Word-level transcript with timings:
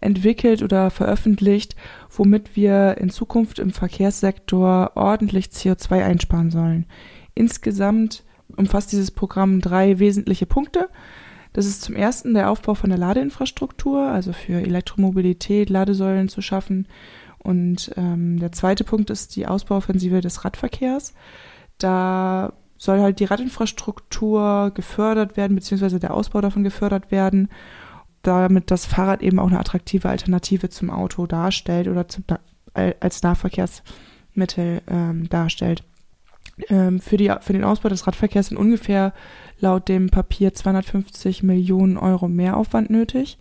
entwickelt 0.00 0.62
oder 0.62 0.90
veröffentlicht, 0.90 1.76
womit 2.10 2.56
wir 2.56 2.98
in 2.98 3.10
Zukunft 3.10 3.58
im 3.58 3.70
Verkehrssektor 3.70 4.92
ordentlich 4.94 5.46
CO2 5.46 6.02
einsparen 6.02 6.50
sollen. 6.50 6.86
Insgesamt 7.34 8.24
umfasst 8.56 8.92
dieses 8.92 9.10
Programm 9.10 9.60
drei 9.60 9.98
wesentliche 9.98 10.46
Punkte. 10.46 10.88
Das 11.52 11.66
ist 11.66 11.82
zum 11.82 11.96
ersten 11.96 12.34
der 12.34 12.50
Aufbau 12.50 12.74
von 12.74 12.90
der 12.90 12.98
Ladeinfrastruktur, 12.98 14.02
also 14.02 14.32
für 14.32 14.60
Elektromobilität, 14.60 15.68
Ladesäulen 15.68 16.28
zu 16.28 16.42
schaffen. 16.42 16.86
Und 17.38 17.92
ähm, 17.96 18.38
der 18.38 18.52
zweite 18.52 18.84
Punkt 18.84 19.10
ist 19.10 19.34
die 19.34 19.46
Ausbauoffensive 19.46 20.20
des 20.20 20.44
Radverkehrs. 20.44 21.14
Da 21.78 22.52
soll 22.76 23.00
halt 23.00 23.20
die 23.20 23.24
Radinfrastruktur 23.24 24.70
gefördert 24.74 25.36
werden, 25.36 25.54
beziehungsweise 25.54 25.98
der 25.98 26.14
Ausbau 26.14 26.40
davon 26.40 26.64
gefördert 26.64 27.10
werden 27.10 27.48
damit 28.22 28.70
das 28.70 28.86
Fahrrad 28.86 29.22
eben 29.22 29.38
auch 29.38 29.48
eine 29.48 29.58
attraktive 29.58 30.08
Alternative 30.08 30.68
zum 30.68 30.90
Auto 30.90 31.26
darstellt 31.26 31.88
oder 31.88 32.08
zum, 32.08 32.24
als 32.74 33.22
Nahverkehrsmittel 33.22 34.82
ähm, 34.88 35.28
darstellt. 35.28 35.84
Ähm, 36.68 37.00
für, 37.00 37.16
die, 37.16 37.32
für 37.40 37.52
den 37.52 37.64
Ausbau 37.64 37.88
des 37.88 38.06
Radverkehrs 38.06 38.48
sind 38.48 38.58
ungefähr 38.58 39.12
laut 39.58 39.88
dem 39.88 40.10
Papier 40.10 40.52
250 40.54 41.42
Millionen 41.42 41.96
Euro 41.96 42.28
Mehraufwand 42.28 42.90
nötig. 42.90 43.38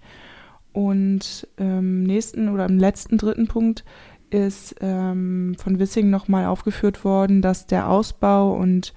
Und 0.72 1.48
ähm, 1.58 2.04
nächsten 2.04 2.50
oder 2.50 2.66
im 2.66 2.78
letzten 2.78 3.18
dritten 3.18 3.48
Punkt 3.48 3.84
ist 4.30 4.76
ähm, 4.82 5.56
von 5.58 5.80
Wissing 5.80 6.10
nochmal 6.10 6.46
aufgeführt 6.46 7.04
worden, 7.04 7.42
dass 7.42 7.68
der 7.68 7.90
Ausbau 7.90 8.54
und 8.54 8.94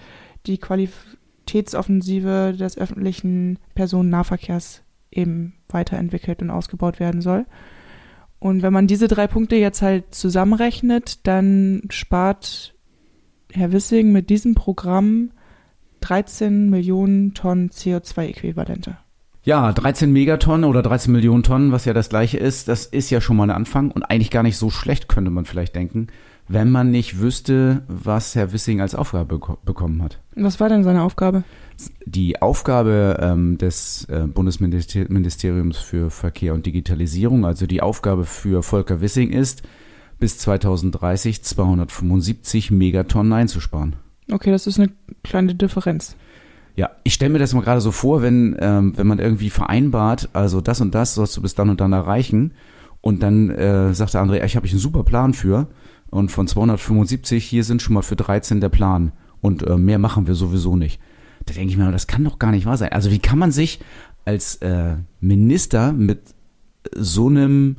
die 0.46 0.58
Qualitätsoffensive 0.58 2.54
des 2.58 2.76
öffentlichen 2.76 3.58
Personennahverkehrs 3.74 4.82
eben 5.12 5.54
weiterentwickelt 5.68 6.42
und 6.42 6.50
ausgebaut 6.50 7.00
werden 7.00 7.20
soll. 7.20 7.46
Und 8.38 8.62
wenn 8.62 8.72
man 8.72 8.86
diese 8.86 9.06
drei 9.06 9.28
Punkte 9.28 9.56
jetzt 9.56 9.82
halt 9.82 10.14
zusammenrechnet, 10.14 11.26
dann 11.26 11.82
spart 11.90 12.74
Herr 13.52 13.72
Wissing 13.72 14.10
mit 14.10 14.30
diesem 14.30 14.54
Programm 14.54 15.30
13 16.00 16.68
Millionen 16.68 17.34
Tonnen 17.34 17.70
CO2-Äquivalente. 17.70 18.96
Ja, 19.44 19.72
13 19.72 20.12
Megatonnen 20.12 20.64
oder 20.68 20.82
13 20.82 21.12
Millionen 21.12 21.42
Tonnen, 21.42 21.72
was 21.72 21.84
ja 21.84 21.92
das 21.92 22.08
gleiche 22.08 22.38
ist, 22.38 22.68
das 22.68 22.86
ist 22.86 23.10
ja 23.10 23.20
schon 23.20 23.36
mal 23.36 23.44
ein 23.44 23.50
Anfang 23.50 23.90
und 23.90 24.04
eigentlich 24.04 24.30
gar 24.30 24.42
nicht 24.42 24.56
so 24.56 24.70
schlecht, 24.70 25.08
könnte 25.08 25.30
man 25.30 25.44
vielleicht 25.44 25.74
denken, 25.74 26.08
wenn 26.52 26.70
man 26.70 26.90
nicht 26.90 27.20
wüsste, 27.20 27.82
was 27.88 28.34
Herr 28.34 28.52
Wissing 28.52 28.80
als 28.80 28.94
Aufgabe 28.94 29.40
bekommen 29.64 30.02
hat. 30.02 30.18
Was 30.36 30.60
war 30.60 30.68
denn 30.68 30.84
seine 30.84 31.02
Aufgabe? 31.02 31.44
Die 32.04 32.40
Aufgabe 32.42 33.18
ähm, 33.20 33.58
des 33.58 34.04
äh, 34.04 34.26
Bundesministeriums 34.26 35.78
für 35.78 36.10
Verkehr 36.10 36.54
und 36.54 36.66
Digitalisierung, 36.66 37.46
also 37.46 37.66
die 37.66 37.80
Aufgabe 37.80 38.24
für 38.24 38.62
Volker 38.62 39.00
Wissing 39.00 39.30
ist, 39.30 39.62
bis 40.18 40.38
2030 40.38 41.42
275 41.42 42.70
Megatonnen 42.70 43.32
einzusparen. 43.32 43.96
Okay, 44.30 44.50
das 44.50 44.66
ist 44.66 44.78
eine 44.78 44.90
kleine 45.24 45.54
Differenz. 45.54 46.16
Ja, 46.76 46.90
ich 47.02 47.14
stelle 47.14 47.32
mir 47.32 47.38
das 47.38 47.54
mal 47.54 47.62
gerade 47.62 47.80
so 47.80 47.90
vor, 47.90 48.22
wenn, 48.22 48.56
ähm, 48.60 48.92
wenn 48.96 49.06
man 49.06 49.18
irgendwie 49.18 49.50
vereinbart, 49.50 50.28
also 50.32 50.60
das 50.60 50.80
und 50.80 50.94
das 50.94 51.14
sollst 51.14 51.36
du 51.36 51.42
bis 51.42 51.54
dann 51.54 51.70
und 51.70 51.80
dann 51.80 51.92
erreichen 51.92 52.52
und 53.00 53.22
dann 53.22 53.50
äh, 53.50 53.92
sagt 53.94 54.14
der 54.14 54.20
andere, 54.20 54.44
ich 54.44 54.56
habe 54.56 54.66
ich 54.66 54.72
einen 54.72 54.80
super 54.80 55.02
Plan 55.02 55.34
für 55.34 55.66
und 56.12 56.30
von 56.30 56.46
275 56.46 57.42
hier 57.42 57.64
sind 57.64 57.80
schon 57.80 57.94
mal 57.94 58.02
für 58.02 58.16
13 58.16 58.60
der 58.60 58.68
Plan 58.68 59.12
und 59.40 59.66
äh, 59.66 59.78
mehr 59.78 59.98
machen 59.98 60.26
wir 60.26 60.34
sowieso 60.34 60.76
nicht. 60.76 61.00
Da 61.46 61.54
denke 61.54 61.70
ich 61.70 61.78
mir, 61.78 61.90
das 61.90 62.06
kann 62.06 62.22
doch 62.22 62.38
gar 62.38 62.52
nicht 62.52 62.66
wahr 62.66 62.76
sein. 62.76 62.92
Also 62.92 63.10
wie 63.10 63.18
kann 63.18 63.38
man 63.38 63.50
sich 63.50 63.80
als 64.26 64.56
äh, 64.56 64.96
Minister 65.20 65.92
mit 65.92 66.34
so 66.94 67.28
einem 67.28 67.76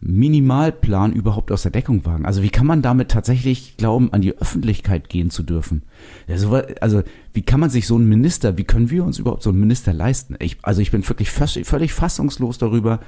Minimalplan 0.00 1.12
überhaupt 1.12 1.52
aus 1.52 1.62
der 1.62 1.70
Deckung 1.70 2.04
wagen? 2.04 2.26
Also 2.26 2.42
wie 2.42 2.50
kann 2.50 2.66
man 2.66 2.82
damit 2.82 3.12
tatsächlich 3.12 3.76
glauben, 3.76 4.12
an 4.12 4.20
die 4.20 4.36
Öffentlichkeit 4.36 5.08
gehen 5.08 5.30
zu 5.30 5.44
dürfen? 5.44 5.82
Also 6.26 7.02
wie 7.32 7.42
kann 7.42 7.60
man 7.60 7.70
sich 7.70 7.86
so 7.86 7.94
einen 7.94 8.08
Minister, 8.08 8.58
wie 8.58 8.64
können 8.64 8.90
wir 8.90 9.04
uns 9.04 9.20
überhaupt 9.20 9.44
so 9.44 9.50
einen 9.50 9.60
Minister 9.60 9.92
leisten? 9.92 10.34
Ich, 10.40 10.58
also 10.62 10.82
ich 10.82 10.90
bin 10.90 11.08
wirklich 11.08 11.30
völlig 11.30 11.92
fassungslos 11.92 12.58
darüber, 12.58 12.98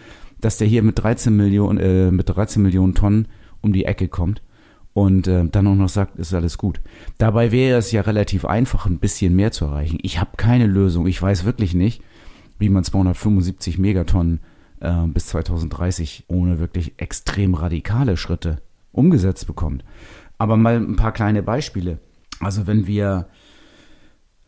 dass 0.41 0.57
der 0.57 0.69
hier 0.69 0.85
mit 0.85 1.01
13 1.01 1.37
Millionen, 1.37 1.79
äh, 1.79 2.11
mit 2.13 2.29
13 2.29 2.63
Millionen 2.63 2.95
Tonnen 2.95 3.27
um 3.63 3.73
die 3.73 3.85
Ecke 3.85 4.09
kommt 4.09 4.43
und 4.93 5.29
äh, 5.29 5.45
dann 5.47 5.67
auch 5.67 5.75
noch 5.75 5.89
sagt, 5.89 6.19
ist 6.19 6.35
alles 6.35 6.59
gut. 6.59 6.81
Dabei 7.19 7.53
wäre 7.53 7.79
es 7.79 7.93
ja 7.93 8.03
relativ 8.03 8.45
einfach, 8.45 8.87
ein 8.87 8.99
bisschen 8.99 9.37
mehr 9.37 9.53
zu 9.53 9.67
erreichen. 9.67 9.99
Ich 10.03 10.21
habe 10.21 10.33
keine 10.37 10.67
Lösung. 10.67 11.07
Ich 11.07 11.21
weiß 11.21 11.45
wirklich 11.45 11.75
nicht, 11.75 12.03
wie 12.59 12.69
man 12.69 12.85
275 12.85 13.79
Megatonnen 13.79 14.41
äh, 14.81 15.07
bis 15.07 15.27
2030 15.29 16.25
ohne 16.29 16.59
wirklich 16.59 16.95
extrem 16.99 17.55
radikale 17.55 18.17
Schritte 18.17 18.61
umgesetzt 18.93 19.47
bekommt. 19.47 19.85
Aber 20.39 20.57
mal 20.57 20.77
ein 20.77 20.97
paar 20.97 21.13
kleine 21.13 21.43
Beispiele. 21.43 21.99
Also 22.41 22.67
wenn 22.67 22.87
wir 22.87 23.29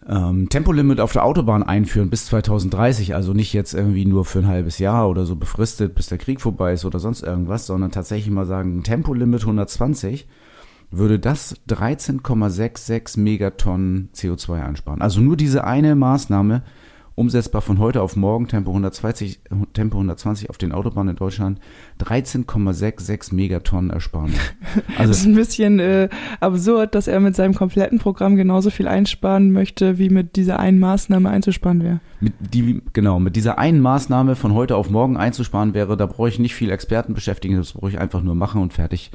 ähm, 0.09 0.49
Tempolimit 0.49 1.01
auf 1.01 1.13
der 1.13 1.25
Autobahn 1.25 1.63
einführen 1.63 2.11
bis 2.11 2.27
2030, 2.27 3.15
also 3.15 3.33
nicht 3.33 3.53
jetzt 3.53 3.75
irgendwie 3.75 4.05
nur 4.05 4.25
für 4.25 4.41
ein 4.41 4.49
halbes 4.49 4.79
Jahr 4.79 5.09
oder 5.09 5.25
so 5.25 5.37
befristet, 5.37 5.95
bis 5.95 6.07
der 6.07 6.19
Krieg 6.19 6.41
vorbei 6.41 6.73
ist 6.73 6.85
oder 6.85 6.99
sonst 6.99 7.23
irgendwas, 7.23 7.67
sondern 7.67 7.91
tatsächlich 7.91 8.33
mal 8.33 8.47
sagen, 8.47 8.83
Tempolimit 8.83 9.43
120, 9.43 10.27
würde 10.91 11.19
das 11.19 11.57
13,66 11.69 13.19
Megatonnen 13.19 14.11
CO2 14.15 14.63
einsparen. 14.63 15.03
Also 15.03 15.21
nur 15.21 15.37
diese 15.37 15.65
eine 15.65 15.95
Maßnahme 15.95 16.63
umsetzbar 17.15 17.63
von 17.63 17.79
heute 17.79 18.03
auf 18.03 18.17
morgen, 18.17 18.49
Tempo 18.49 18.71
120, 18.71 19.41
Tempo 19.73 19.97
120 19.99 20.51
auf 20.51 20.59
den 20.59 20.73
Autobahnen 20.73 21.11
in 21.11 21.17
Deutschland, 21.17 21.59
13,66 22.01 23.35
Megatonnen 23.35 23.91
Ersparnis. 23.91 24.39
Also 24.99 25.11
das 25.11 25.21
ist 25.21 25.27
ein 25.27 25.35
bisschen 25.35 25.79
äh, 25.81 26.09
absurd, 26.41 26.95
dass 26.95 27.07
er 27.07 27.21
mit 27.21 27.37
seinem 27.37 27.55
kompletten 27.55 27.99
Programm 27.99 28.37
genauso 28.37 28.71
viel 28.71 28.89
einsparen 28.89 29.53
möchte, 29.53 29.99
wie 29.99 30.11
mit 30.11 30.37
dieser 30.37 30.59
einen 30.59 30.81
Maßnahme 30.81 31.29
einzusparen 31.29 31.83
wäre. 31.83 32.01
Mit 32.21 32.35
die, 32.41 32.83
genau, 32.93 33.19
mit 33.19 33.37
dieser 33.37 33.59
einen 33.59 33.81
Maßnahme 33.81 34.37
von 34.37 34.55
heute 34.55 34.77
auf 34.77 34.91
morgen 34.91 35.17
einzusparen 35.17 35.75
wäre, 35.75 35.97
da 35.97 36.07
brauche 36.07 36.29
ich 36.29 36.39
nicht 36.39 36.55
viel 36.55 36.71
Experten 36.71 37.15
beschäftigen, 37.15 37.57
das 37.57 37.73
brauche 37.73 37.91
ich 37.91 37.99
einfach 37.99 38.23
nur 38.23 38.35
machen 38.35 38.61
und 38.63 38.73
fertig 38.73 39.11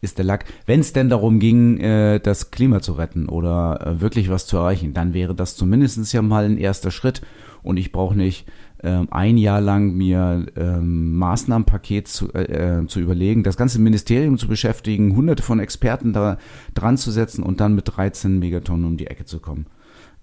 ist 0.00 0.18
der 0.18 0.24
Lack. 0.24 0.44
Wenn 0.66 0.80
es 0.80 0.92
denn 0.92 1.08
darum 1.08 1.38
ging, 1.38 1.78
äh, 1.78 2.20
das 2.20 2.50
Klima 2.50 2.80
zu 2.80 2.94
retten 2.94 3.28
oder 3.28 3.80
äh, 3.86 4.00
wirklich 4.00 4.28
was 4.30 4.46
zu 4.46 4.56
erreichen, 4.56 4.94
dann 4.94 5.14
wäre 5.14 5.34
das 5.34 5.56
zumindest 5.56 6.12
ja 6.12 6.22
mal 6.22 6.44
ein 6.44 6.58
erster 6.58 6.90
Schritt. 6.90 7.22
Und 7.62 7.78
ich 7.78 7.90
brauche 7.90 8.16
nicht 8.16 8.46
ähm, 8.82 9.08
ein 9.10 9.38
Jahr 9.38 9.60
lang 9.60 9.94
mir 9.94 10.46
ähm, 10.54 11.16
Maßnahmenpaket 11.16 12.08
zu, 12.08 12.32
äh, 12.34 12.80
äh, 12.80 12.86
zu 12.86 13.00
überlegen, 13.00 13.42
das 13.42 13.56
ganze 13.56 13.80
Ministerium 13.80 14.38
zu 14.38 14.48
beschäftigen, 14.48 15.16
hunderte 15.16 15.42
von 15.42 15.60
Experten 15.60 16.12
da 16.12 16.38
dran 16.74 16.98
zu 16.98 17.10
setzen 17.10 17.42
und 17.42 17.60
dann 17.60 17.74
mit 17.74 17.96
13 17.96 18.38
Megatonnen 18.38 18.84
um 18.84 18.96
die 18.96 19.06
Ecke 19.06 19.24
zu 19.24 19.40
kommen. 19.40 19.66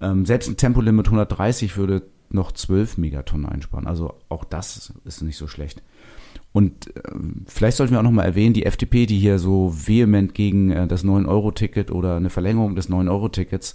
Ähm, 0.02 0.26
selbst 0.26 0.50
ein 0.50 0.58
Tempolimit 0.58 1.08
130 1.08 1.76
würde 1.78 2.04
noch 2.30 2.52
12 2.52 2.98
Megatonnen 2.98 3.46
einsparen. 3.46 3.88
Also 3.88 4.16
auch 4.30 4.44
das 4.44 4.94
ist 5.04 5.22
nicht 5.22 5.38
so 5.38 5.48
schlecht. 5.48 5.82
Und 6.54 6.96
äh, 6.96 7.02
vielleicht 7.48 7.78
sollten 7.78 7.94
wir 7.94 8.00
auch 8.00 8.04
nochmal 8.04 8.28
erwähnen, 8.28 8.54
die 8.54 8.66
FDP, 8.66 9.06
die 9.08 9.20
hier 9.20 9.40
so 9.40 9.74
vehement 9.76 10.34
gegen 10.34 10.72
äh, 10.72 10.88
das 10.88 11.04
9-Euro-Ticket 11.04 11.92
oder 11.92 12.16
eine 12.16 12.30
Verlängerung 12.30 12.76
des 12.76 12.90
9-Euro-Tickets 12.90 13.74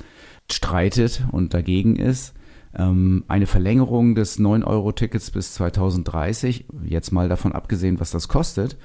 streitet 0.51 1.27
und 1.33 1.53
dagegen 1.53 1.97
ist. 1.97 2.35
Ähm, 2.75 3.25
eine 3.27 3.47
Verlängerung 3.47 4.15
des 4.15 4.39
9-Euro-Tickets 4.39 5.33
bis 5.33 5.55
2030, 5.55 6.67
jetzt 6.85 7.11
mal 7.11 7.29
davon 7.29 7.53
abgesehen, 7.53 7.99
was 7.99 8.13
das 8.13 8.29
kostet, 8.29 8.77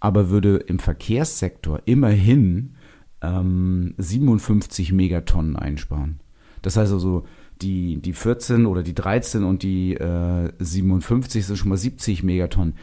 aber 0.00 0.30
würde 0.30 0.56
im 0.56 0.78
Verkehrssektor 0.78 1.82
immerhin 1.84 2.76
ähm, 3.20 3.94
57 3.98 4.92
Megatonnen 4.92 5.56
einsparen. 5.56 6.20
Das 6.62 6.76
heißt 6.76 6.92
also, 6.92 7.24
die, 7.60 8.00
die 8.00 8.12
14 8.12 8.66
oder 8.66 8.82
die 8.82 8.94
13 8.94 9.44
und 9.44 9.62
die 9.62 9.94
äh, 9.94 10.50
57 10.58 11.44
sind 11.44 11.56
schon 11.56 11.68
mal 11.68 11.76
70 11.76 12.22
Megatonnen. 12.22 12.74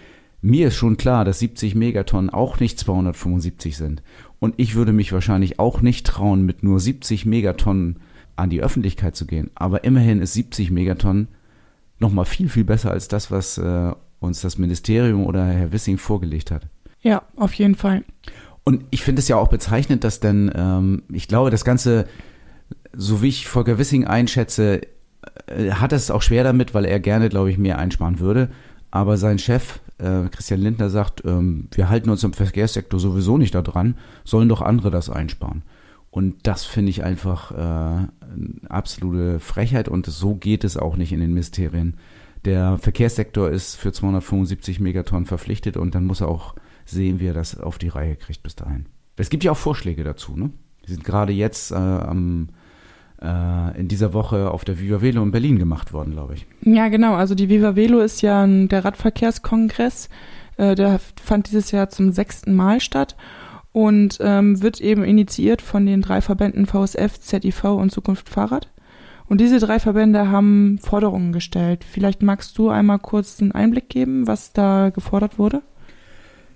Mir 0.41 0.67
ist 0.69 0.75
schon 0.75 0.97
klar, 0.97 1.25
dass 1.25 1.39
70 1.39 1.75
Megatonnen 1.75 2.29
auch 2.29 2.59
nicht 2.59 2.79
275 2.79 3.75
sind. 3.75 4.01
Und 4.39 4.55
ich 4.57 4.75
würde 4.75 4.93
mich 4.93 5.11
wahrscheinlich 5.11 5.59
auch 5.59 5.81
nicht 5.81 6.05
trauen, 6.05 6.45
mit 6.45 6.63
nur 6.63 6.79
70 6.79 7.25
Megatonnen 7.25 7.99
an 8.37 8.49
die 8.49 8.61
Öffentlichkeit 8.61 9.15
zu 9.15 9.25
gehen. 9.25 9.51
Aber 9.55 9.83
immerhin 9.83 10.21
ist 10.21 10.33
70 10.33 10.71
Megatonnen 10.71 11.27
nochmal 11.99 12.25
viel, 12.25 12.47
viel 12.47 12.63
besser 12.63 12.91
als 12.91 13.09
das, 13.09 13.31
was 13.31 13.57
äh, 13.57 13.91
uns 14.19 14.41
das 14.41 14.57
Ministerium 14.57 15.25
oder 15.25 15.45
Herr 15.45 15.73
Wissing 15.73 15.97
vorgelegt 15.97 16.51
hat. 16.51 16.67
Ja, 17.01 17.23
auf 17.35 17.53
jeden 17.53 17.75
Fall. 17.75 18.03
Und 18.63 18.85
ich 18.91 19.03
finde 19.03 19.19
es 19.19 19.27
ja 19.27 19.35
auch 19.35 19.47
bezeichnend, 19.47 20.03
dass 20.03 20.19
denn, 20.19 20.51
ähm, 20.55 21.03
ich 21.11 21.27
glaube, 21.27 21.49
das 21.49 21.65
Ganze, 21.65 22.07
so 22.93 23.21
wie 23.21 23.29
ich 23.29 23.47
Volker 23.47 23.77
Wissing 23.77 24.05
einschätze, 24.05 24.81
äh, 25.47 25.71
hat 25.71 25.93
es 25.93 26.11
auch 26.11 26.21
schwer 26.21 26.43
damit, 26.43 26.73
weil 26.73 26.85
er 26.85 26.99
gerne, 26.99 27.29
glaube 27.29 27.51
ich, 27.51 27.57
mehr 27.57 27.77
einsparen 27.77 28.19
würde. 28.19 28.49
Aber 28.91 29.17
sein 29.17 29.37
Chef, 29.37 29.79
äh, 29.97 30.27
Christian 30.29 30.61
Lindner, 30.61 30.89
sagt, 30.89 31.23
ähm, 31.25 31.67
wir 31.71 31.89
halten 31.89 32.09
uns 32.09 32.23
im 32.23 32.33
Verkehrssektor 32.33 32.99
sowieso 32.99 33.37
nicht 33.37 33.53
da 33.53 33.61
dran, 33.61 33.95
sollen 34.23 34.49
doch 34.49 34.61
andere 34.61 34.91
das 34.91 35.09
einsparen. 35.09 35.63
Und 36.11 36.47
das 36.47 36.65
finde 36.65 36.89
ich 36.89 37.03
einfach 37.03 37.51
äh, 37.51 37.55
eine 37.55 38.09
absolute 38.67 39.39
Frechheit 39.39 39.87
und 39.87 40.07
so 40.07 40.35
geht 40.35 40.63
es 40.63 40.75
auch 40.75 40.97
nicht 40.97 41.11
in 41.11 41.19
den 41.19 41.33
Ministerien. 41.33 41.97
Der 42.45 42.77
Verkehrssektor 42.77 43.49
ist 43.49 43.75
für 43.75 43.91
275 43.91 44.79
Megatonnen 44.79 45.25
verpflichtet 45.25 45.77
und 45.77 45.93
dann 45.93 46.05
muss 46.05 46.21
er 46.21 46.29
auch 46.29 46.55
sehen, 46.85 47.19
wie 47.19 47.27
er 47.27 47.33
das 47.33 47.59
auf 47.59 47.77
die 47.77 47.89
Reihe 47.89 48.15
kriegt 48.15 48.41
bis 48.41 48.55
dahin. 48.55 48.87
Es 49.17 49.29
gibt 49.29 49.43
ja 49.43 49.51
auch 49.51 49.57
Vorschläge 49.57 50.03
dazu, 50.03 50.35
ne? 50.35 50.49
Die 50.87 50.91
sind 50.91 51.03
gerade 51.03 51.33
jetzt 51.33 51.71
äh, 51.71 51.75
am 51.75 52.49
in 53.21 53.87
dieser 53.89 54.13
Woche 54.13 54.49
auf 54.51 54.63
der 54.63 54.79
Viva 54.79 55.01
Velo 55.01 55.21
in 55.21 55.31
Berlin 55.31 55.59
gemacht 55.59 55.91
worden, 55.91 56.13
glaube 56.13 56.35
ich. 56.35 56.45
Ja, 56.61 56.87
genau. 56.87 57.15
Also 57.15 57.35
die 57.35 57.49
Viva 57.49 57.75
Velo 57.75 57.99
ist 57.99 58.21
ja 58.21 58.47
der 58.47 58.85
Radverkehrskongress. 58.85 60.09
Äh, 60.59 60.75
der 60.75 60.99
fand 61.21 61.47
dieses 61.47 61.71
Jahr 61.71 61.89
zum 61.89 62.11
sechsten 62.11 62.53
Mal 62.53 62.81
statt 62.81 63.15
und 63.71 64.19
ähm, 64.21 64.61
wird 64.61 64.81
eben 64.81 65.03
initiiert 65.03 65.61
von 65.61 65.85
den 65.85 66.01
drei 66.01 66.21
Verbänden 66.21 66.65
VSF, 66.65 67.19
ZIV 67.19 67.63
und 67.63 67.91
Zukunft 67.91 68.29
Fahrrad. 68.29 68.69
Und 69.27 69.39
diese 69.39 69.59
drei 69.59 69.79
Verbände 69.79 70.29
haben 70.29 70.79
Forderungen 70.79 71.31
gestellt. 71.31 71.85
Vielleicht 71.89 72.23
magst 72.23 72.57
du 72.57 72.69
einmal 72.69 72.99
kurz 72.99 73.39
einen 73.41 73.51
Einblick 73.51 73.87
geben, 73.87 74.27
was 74.27 74.53
da 74.53 74.89
gefordert 74.89 75.37
wurde? 75.37 75.61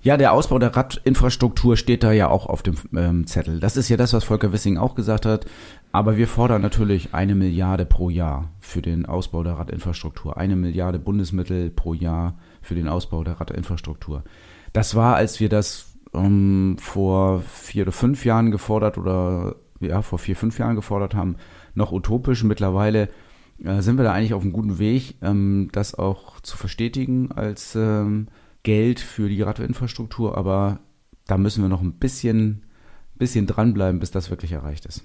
Ja, 0.02 0.18
der 0.18 0.34
Ausbau 0.34 0.60
der 0.60 0.76
Radinfrastruktur 0.76 1.78
steht 1.78 2.04
da 2.04 2.12
ja 2.12 2.28
auch 2.30 2.48
auf 2.48 2.62
dem 2.62 2.76
ähm, 2.94 3.26
Zettel. 3.26 3.62
Das 3.62 3.78
ist 3.78 3.88
ja 3.88 3.96
das, 3.96 4.12
was 4.12 4.26
Volker 4.26 4.52
Wissing 4.52 4.78
auch 4.78 4.96
gesagt 4.96 5.26
hat. 5.26 5.46
Aber 5.94 6.18
wir 6.18 6.28
fordern 6.28 6.64
natürlich 6.64 7.14
eine 7.14 7.36
Milliarde 7.36 7.86
pro 7.86 8.10
Jahr 8.10 8.50
für 8.60 8.82
den 8.82 9.06
Ausbau 9.06 9.44
der 9.44 9.54
Radinfrastruktur. 9.54 10.38
Eine 10.38 10.56
Milliarde 10.56 10.98
Bundesmittel 10.98 11.70
pro 11.70 11.94
Jahr 11.94 12.40
für 12.64 12.74
den 12.74 12.90
Ausbau 12.90 13.24
der 13.24 13.40
Radinfrastruktur. 13.40 14.24
Das 14.74 14.96
war, 14.96 15.16
als 15.16 15.40
wir 15.40 15.50
das 15.50 15.94
ähm, 16.16 16.78
vor 16.80 17.42
vier 17.42 17.84
oder 17.84 17.92
fünf 17.92 18.26
Jahren 18.26 18.50
gefordert 18.50 18.98
oder 18.98 19.56
ja, 19.82 20.02
vor 20.02 20.18
vier, 20.18 20.36
fünf 20.36 20.58
Jahren 20.58 20.76
gefordert 20.76 21.14
haben, 21.14 21.36
noch 21.76 21.92
utopisch. 21.92 22.44
Mittlerweile 22.44 23.10
äh, 23.64 23.82
sind 23.82 23.98
wir 23.98 24.04
da 24.04 24.14
eigentlich 24.14 24.34
auf 24.34 24.42
einem 24.42 24.52
guten 24.54 24.80
Weg, 24.80 25.18
ähm, 25.22 25.70
das 25.74 25.94
auch 25.94 26.40
zu 26.40 26.58
verstetigen 26.58 27.32
als 27.32 27.76
ähm, 27.76 28.30
Geld 28.64 29.00
für 29.00 29.30
die 29.30 29.44
Radinfrastruktur, 29.44 30.40
aber 30.40 30.80
da 31.28 31.38
müssen 31.38 31.62
wir 31.62 31.70
noch 31.70 31.82
ein 31.82 32.00
bisschen, 32.00 32.66
bisschen 33.14 33.46
dranbleiben, 33.46 34.00
bis 34.00 34.10
das 34.10 34.32
wirklich 34.32 34.54
erreicht 34.54 34.88
ist. 34.88 35.04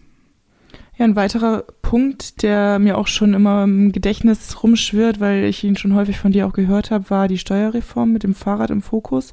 Ja, 0.98 1.04
ein 1.04 1.14
weiterer 1.14 1.62
Punkt, 1.80 2.42
der 2.42 2.80
mir 2.80 2.98
auch 2.98 3.06
schon 3.06 3.32
immer 3.32 3.62
im 3.62 3.92
Gedächtnis 3.92 4.64
rumschwirrt, 4.64 5.20
weil 5.20 5.44
ich 5.44 5.62
ihn 5.62 5.76
schon 5.76 5.94
häufig 5.94 6.18
von 6.18 6.32
dir 6.32 6.44
auch 6.44 6.52
gehört 6.52 6.90
habe, 6.90 7.08
war 7.08 7.28
die 7.28 7.38
Steuerreform 7.38 8.12
mit 8.12 8.24
dem 8.24 8.34
Fahrrad 8.34 8.70
im 8.70 8.82
Fokus. 8.82 9.32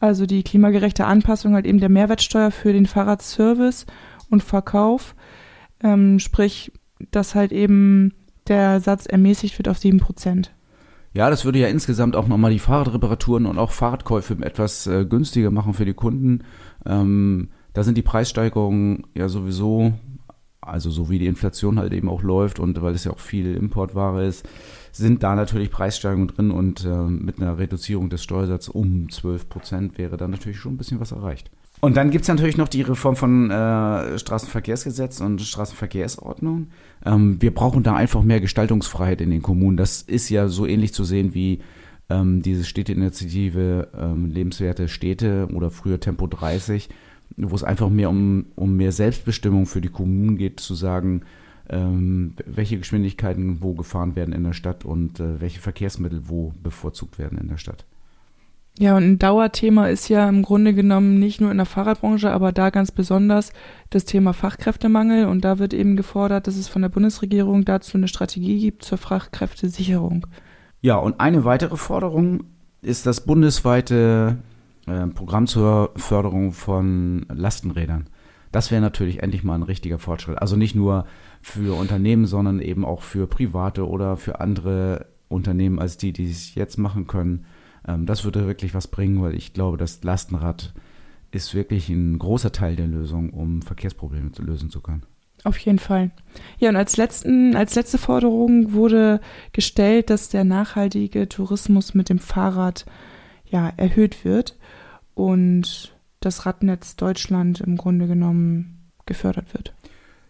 Also 0.00 0.24
die 0.24 0.42
klimagerechte 0.42 1.04
Anpassung 1.04 1.52
halt 1.54 1.66
eben 1.66 1.78
der 1.78 1.90
Mehrwertsteuer 1.90 2.50
für 2.50 2.72
den 2.72 2.86
Fahrradservice 2.86 3.84
und 4.30 4.42
Verkauf. 4.42 5.14
Ähm, 5.82 6.20
sprich, 6.20 6.72
dass 7.10 7.34
halt 7.34 7.52
eben 7.52 8.14
der 8.48 8.80
Satz 8.80 9.04
ermäßigt 9.04 9.58
wird 9.58 9.68
auf 9.68 9.76
sieben 9.76 10.00
Prozent. 10.00 10.54
Ja, 11.12 11.28
das 11.28 11.44
würde 11.44 11.58
ja 11.58 11.68
insgesamt 11.68 12.16
auch 12.16 12.28
nochmal 12.28 12.50
die 12.50 12.58
Fahrradreparaturen 12.58 13.44
und 13.44 13.58
auch 13.58 13.72
Fahrradkäufe 13.72 14.38
etwas 14.40 14.86
äh, 14.86 15.04
günstiger 15.04 15.50
machen 15.50 15.74
für 15.74 15.84
die 15.84 15.92
Kunden. 15.92 16.44
Ähm, 16.86 17.50
da 17.74 17.84
sind 17.84 17.98
die 17.98 18.02
Preissteigerungen 18.02 19.06
ja 19.14 19.28
sowieso, 19.28 19.92
also 20.66 20.90
so 20.90 21.10
wie 21.10 21.18
die 21.18 21.26
Inflation 21.26 21.78
halt 21.78 21.92
eben 21.92 22.08
auch 22.08 22.22
läuft 22.22 22.58
und 22.58 22.80
weil 22.82 22.94
es 22.94 23.04
ja 23.04 23.12
auch 23.12 23.18
viel 23.18 23.54
Importware 23.54 24.24
ist, 24.24 24.46
sind 24.92 25.22
da 25.22 25.34
natürlich 25.34 25.70
Preissteigerungen 25.70 26.28
drin 26.28 26.50
und 26.50 26.84
äh, 26.84 26.88
mit 26.88 27.40
einer 27.40 27.58
Reduzierung 27.58 28.10
des 28.10 28.22
Steuersatzes 28.22 28.68
um 28.68 29.10
12 29.10 29.48
Prozent 29.48 29.98
wäre 29.98 30.16
da 30.16 30.28
natürlich 30.28 30.58
schon 30.58 30.74
ein 30.74 30.78
bisschen 30.78 31.00
was 31.00 31.12
erreicht. 31.12 31.50
Und 31.80 31.96
dann 31.96 32.10
gibt's 32.10 32.28
natürlich 32.28 32.56
noch 32.56 32.68
die 32.68 32.82
Reform 32.82 33.14
von 33.14 33.50
äh, 33.50 34.18
Straßenverkehrsgesetz 34.18 35.20
und 35.20 35.42
Straßenverkehrsordnung. 35.42 36.68
Ähm, 37.04 37.42
wir 37.42 37.52
brauchen 37.52 37.82
da 37.82 37.94
einfach 37.94 38.22
mehr 38.22 38.40
Gestaltungsfreiheit 38.40 39.20
in 39.20 39.30
den 39.30 39.42
Kommunen. 39.42 39.76
Das 39.76 40.00
ist 40.00 40.30
ja 40.30 40.48
so 40.48 40.66
ähnlich 40.66 40.94
zu 40.94 41.04
sehen 41.04 41.34
wie 41.34 41.60
ähm, 42.08 42.40
diese 42.42 42.64
Städteinitiative 42.64 43.88
ähm, 43.98 44.30
Lebenswerte 44.30 44.88
Städte 44.88 45.48
oder 45.52 45.70
früher 45.70 46.00
Tempo 46.00 46.26
30, 46.26 46.88
wo 47.36 47.54
es 47.54 47.64
einfach 47.64 47.88
mehr 47.88 48.10
um, 48.10 48.46
um 48.54 48.76
mehr 48.76 48.92
Selbstbestimmung 48.92 49.66
für 49.66 49.80
die 49.80 49.88
Kommunen 49.88 50.36
geht, 50.36 50.60
zu 50.60 50.74
sagen, 50.74 51.22
ähm, 51.68 52.34
welche 52.46 52.78
Geschwindigkeiten 52.78 53.62
wo 53.62 53.74
gefahren 53.74 54.16
werden 54.16 54.34
in 54.34 54.44
der 54.44 54.52
Stadt 54.52 54.84
und 54.84 55.20
äh, 55.20 55.40
welche 55.40 55.60
Verkehrsmittel 55.60 56.28
wo 56.28 56.52
bevorzugt 56.62 57.18
werden 57.18 57.38
in 57.38 57.48
der 57.48 57.56
Stadt. 57.56 57.84
Ja, 58.78 58.96
und 58.96 59.04
ein 59.04 59.18
Dauerthema 59.20 59.86
ist 59.86 60.08
ja 60.08 60.28
im 60.28 60.42
Grunde 60.42 60.74
genommen 60.74 61.20
nicht 61.20 61.40
nur 61.40 61.52
in 61.52 61.58
der 61.58 61.66
Fahrradbranche, 61.66 62.32
aber 62.32 62.50
da 62.50 62.70
ganz 62.70 62.90
besonders 62.90 63.52
das 63.90 64.04
Thema 64.04 64.32
Fachkräftemangel. 64.32 65.26
Und 65.26 65.44
da 65.44 65.60
wird 65.60 65.72
eben 65.72 65.94
gefordert, 65.94 66.48
dass 66.48 66.56
es 66.56 66.66
von 66.66 66.82
der 66.82 66.88
Bundesregierung 66.88 67.64
dazu 67.64 67.96
eine 67.96 68.08
Strategie 68.08 68.58
gibt 68.58 68.84
zur 68.84 68.98
Fachkräftesicherung. 68.98 70.26
Ja, 70.80 70.96
und 70.96 71.20
eine 71.20 71.44
weitere 71.44 71.76
Forderung 71.76 72.44
ist 72.82 73.06
das 73.06 73.24
bundesweite 73.24 74.38
äh, 74.86 75.06
Programm 75.08 75.46
zur 75.46 75.92
Förderung 75.96 76.52
von 76.52 77.26
Lastenrädern. 77.32 78.08
Das 78.52 78.70
wäre 78.70 78.80
natürlich 78.80 79.22
endlich 79.22 79.42
mal 79.42 79.56
ein 79.56 79.62
richtiger 79.62 79.98
Fortschritt. 79.98 80.38
Also 80.38 80.56
nicht 80.56 80.74
nur 80.74 81.06
für 81.42 81.76
Unternehmen, 81.76 82.26
sondern 82.26 82.60
eben 82.60 82.84
auch 82.84 83.02
für 83.02 83.26
Private 83.26 83.88
oder 83.88 84.16
für 84.16 84.40
andere 84.40 85.06
Unternehmen 85.28 85.80
als 85.80 85.96
die, 85.96 86.12
die 86.12 86.30
es 86.30 86.54
jetzt 86.54 86.78
machen 86.78 87.06
können 87.06 87.46
ähm, 87.86 88.06
das 88.06 88.24
würde 88.24 88.46
wirklich 88.46 88.74
was 88.74 88.88
bringen, 88.88 89.22
weil 89.22 89.34
ich 89.34 89.52
glaube, 89.52 89.76
das 89.76 90.02
Lastenrad 90.02 90.72
ist 91.30 91.54
wirklich 91.54 91.88
ein 91.88 92.18
großer 92.18 92.52
Teil 92.52 92.76
der 92.76 92.86
Lösung, 92.86 93.30
um 93.30 93.62
Verkehrsprobleme 93.62 94.32
zu 94.32 94.42
lösen 94.42 94.70
zu 94.70 94.80
können. 94.80 95.02
Auf 95.42 95.58
jeden 95.58 95.78
Fall. 95.78 96.10
Ja, 96.58 96.70
und 96.70 96.76
als, 96.76 96.96
letzten, 96.96 97.54
als 97.54 97.74
letzte 97.74 97.98
Forderung 97.98 98.72
wurde 98.72 99.20
gestellt, 99.52 100.08
dass 100.08 100.30
der 100.30 100.44
nachhaltige 100.44 101.28
Tourismus 101.28 101.92
mit 101.92 102.08
dem 102.08 102.18
Fahrrad 102.18 102.86
ja, 103.44 103.70
erhöht 103.76 104.24
wird 104.24 104.56
und 105.14 105.94
das 106.20 106.46
Radnetz 106.46 106.96
Deutschland 106.96 107.60
im 107.60 107.76
Grunde 107.76 108.06
genommen 108.06 108.90
gefördert 109.06 109.52
wird. 109.54 109.74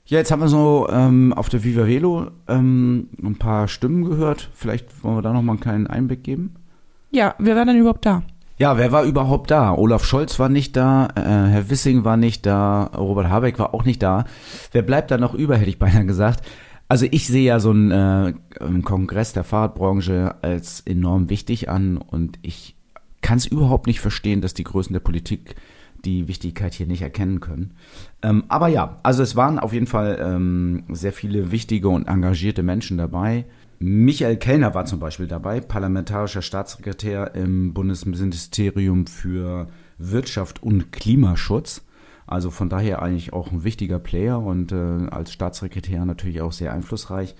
Ja, 0.06 0.18
jetzt 0.18 0.30
haben 0.30 0.42
wir 0.42 0.48
so 0.48 0.86
ähm, 0.90 1.32
auf 1.32 1.48
der 1.48 1.64
Viva 1.64 1.86
Velo 1.86 2.30
ähm, 2.46 3.08
ein 3.22 3.36
paar 3.36 3.68
Stimmen 3.68 4.04
gehört. 4.04 4.50
Vielleicht 4.54 5.02
wollen 5.02 5.16
wir 5.16 5.22
da 5.22 5.32
noch 5.32 5.42
mal 5.42 5.52
einen 5.52 5.60
kleinen 5.60 5.86
Einblick 5.86 6.22
geben. 6.22 6.56
Ja, 7.10 7.34
wer 7.38 7.56
war 7.56 7.64
denn 7.64 7.78
überhaupt 7.78 8.04
da? 8.04 8.22
Ja, 8.58 8.76
wer 8.76 8.92
war 8.92 9.04
überhaupt 9.04 9.50
da? 9.50 9.74
Olaf 9.74 10.04
Scholz 10.04 10.38
war 10.38 10.48
nicht 10.48 10.76
da, 10.76 11.08
äh, 11.16 11.50
Herr 11.50 11.70
Wissing 11.70 12.04
war 12.04 12.16
nicht 12.16 12.46
da, 12.46 12.84
Robert 12.96 13.28
Habeck 13.28 13.58
war 13.58 13.74
auch 13.74 13.84
nicht 13.84 14.02
da. 14.02 14.26
Wer 14.72 14.82
bleibt 14.82 15.10
da 15.10 15.18
noch 15.18 15.34
über, 15.34 15.56
hätte 15.56 15.70
ich 15.70 15.78
beinahe 15.78 16.06
gesagt. 16.06 16.44
Also 16.86 17.06
ich 17.10 17.26
sehe 17.26 17.44
ja 17.44 17.60
so 17.60 17.70
einen 17.70 17.90
äh, 17.90 18.34
Kongress 18.82 19.32
der 19.32 19.42
Fahrradbranche 19.42 20.36
als 20.42 20.80
enorm 20.80 21.30
wichtig 21.30 21.68
an 21.68 21.96
und 21.96 22.38
ich 22.42 22.76
kann 23.24 23.38
es 23.38 23.46
überhaupt 23.46 23.86
nicht 23.86 24.00
verstehen, 24.00 24.42
dass 24.42 24.52
die 24.52 24.64
Größen 24.64 24.92
der 24.92 25.00
Politik 25.00 25.56
die 26.04 26.28
Wichtigkeit 26.28 26.74
hier 26.74 26.86
nicht 26.86 27.00
erkennen 27.00 27.40
können. 27.40 27.72
Ähm, 28.20 28.44
aber 28.48 28.68
ja, 28.68 29.00
also 29.02 29.22
es 29.22 29.34
waren 29.34 29.58
auf 29.58 29.72
jeden 29.72 29.86
Fall 29.86 30.18
ähm, 30.20 30.84
sehr 30.90 31.14
viele 31.14 31.50
wichtige 31.50 31.88
und 31.88 32.06
engagierte 32.06 32.62
Menschen 32.62 32.98
dabei. 32.98 33.46
Michael 33.78 34.36
Kellner 34.36 34.74
war 34.74 34.84
zum 34.84 35.00
Beispiel 35.00 35.26
dabei, 35.26 35.60
parlamentarischer 35.60 36.42
Staatssekretär 36.42 37.34
im 37.34 37.72
Bundesministerium 37.72 39.06
für 39.06 39.68
Wirtschaft 39.96 40.62
und 40.62 40.92
Klimaschutz. 40.92 41.82
Also 42.26 42.50
von 42.50 42.68
daher 42.68 43.00
eigentlich 43.00 43.32
auch 43.32 43.52
ein 43.52 43.64
wichtiger 43.64 44.00
Player 44.00 44.38
und 44.38 44.70
äh, 44.70 45.08
als 45.10 45.32
Staatssekretär 45.32 46.04
natürlich 46.04 46.42
auch 46.42 46.52
sehr 46.52 46.74
einflussreich. 46.74 47.34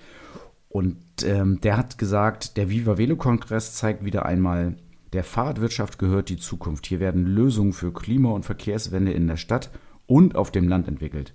Und 0.67 0.97
ähm, 1.23 1.61
der 1.61 1.77
hat 1.77 1.99
gesagt, 1.99 2.57
der 2.57 2.71
Viva 2.71 2.97
Velo 2.97 3.15
Kongress 3.17 3.75
zeigt 3.75 4.03
wieder 4.03 4.25
einmal, 4.25 4.77
der 5.15 5.23
Fahrradwirtschaft 5.23 5.97
gehört 5.97 6.29
die 6.29 6.37
Zukunft. 6.37 6.85
Hier 6.85 6.99
werden 6.99 7.25
Lösungen 7.25 7.73
für 7.73 7.93
Klima- 7.93 8.31
und 8.31 8.43
Verkehrswende 8.43 9.13
in 9.13 9.27
der 9.27 9.37
Stadt 9.37 9.71
und 10.05 10.35
auf 10.35 10.51
dem 10.51 10.67
Land 10.67 10.87
entwickelt. 10.87 11.33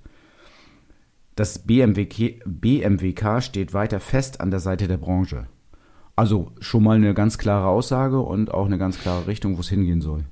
Das 1.34 1.60
BMWK, 1.60 2.42
BMWK 2.44 3.42
steht 3.42 3.72
weiter 3.72 3.98
fest 3.98 4.40
an 4.40 4.50
der 4.50 4.60
Seite 4.60 4.86
der 4.86 4.98
Branche. 4.98 5.46
Also 6.14 6.52
schon 6.60 6.84
mal 6.84 6.96
eine 6.96 7.14
ganz 7.14 7.38
klare 7.38 7.68
Aussage 7.68 8.20
und 8.20 8.52
auch 8.52 8.66
eine 8.66 8.76
ganz 8.76 9.00
klare 9.00 9.26
Richtung, 9.26 9.56
wo 9.56 9.60
es 9.60 9.70
hingehen 9.70 10.02
soll. 10.02 10.24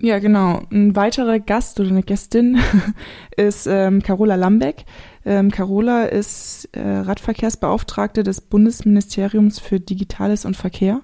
Ja, 0.00 0.18
genau. 0.18 0.62
Ein 0.72 0.96
weiterer 0.96 1.38
Gast 1.38 1.78
oder 1.78 1.90
eine 1.90 2.02
Gästin 2.02 2.58
ist 3.36 3.68
ähm, 3.68 4.02
Carola 4.02 4.34
Lambeck. 4.34 4.84
Ähm, 5.24 5.52
Carola 5.52 6.06
ist 6.06 6.68
äh, 6.72 6.80
Radverkehrsbeauftragte 6.80 8.24
des 8.24 8.40
Bundesministeriums 8.40 9.60
für 9.60 9.78
Digitales 9.78 10.44
und 10.44 10.56
Verkehr. 10.56 11.02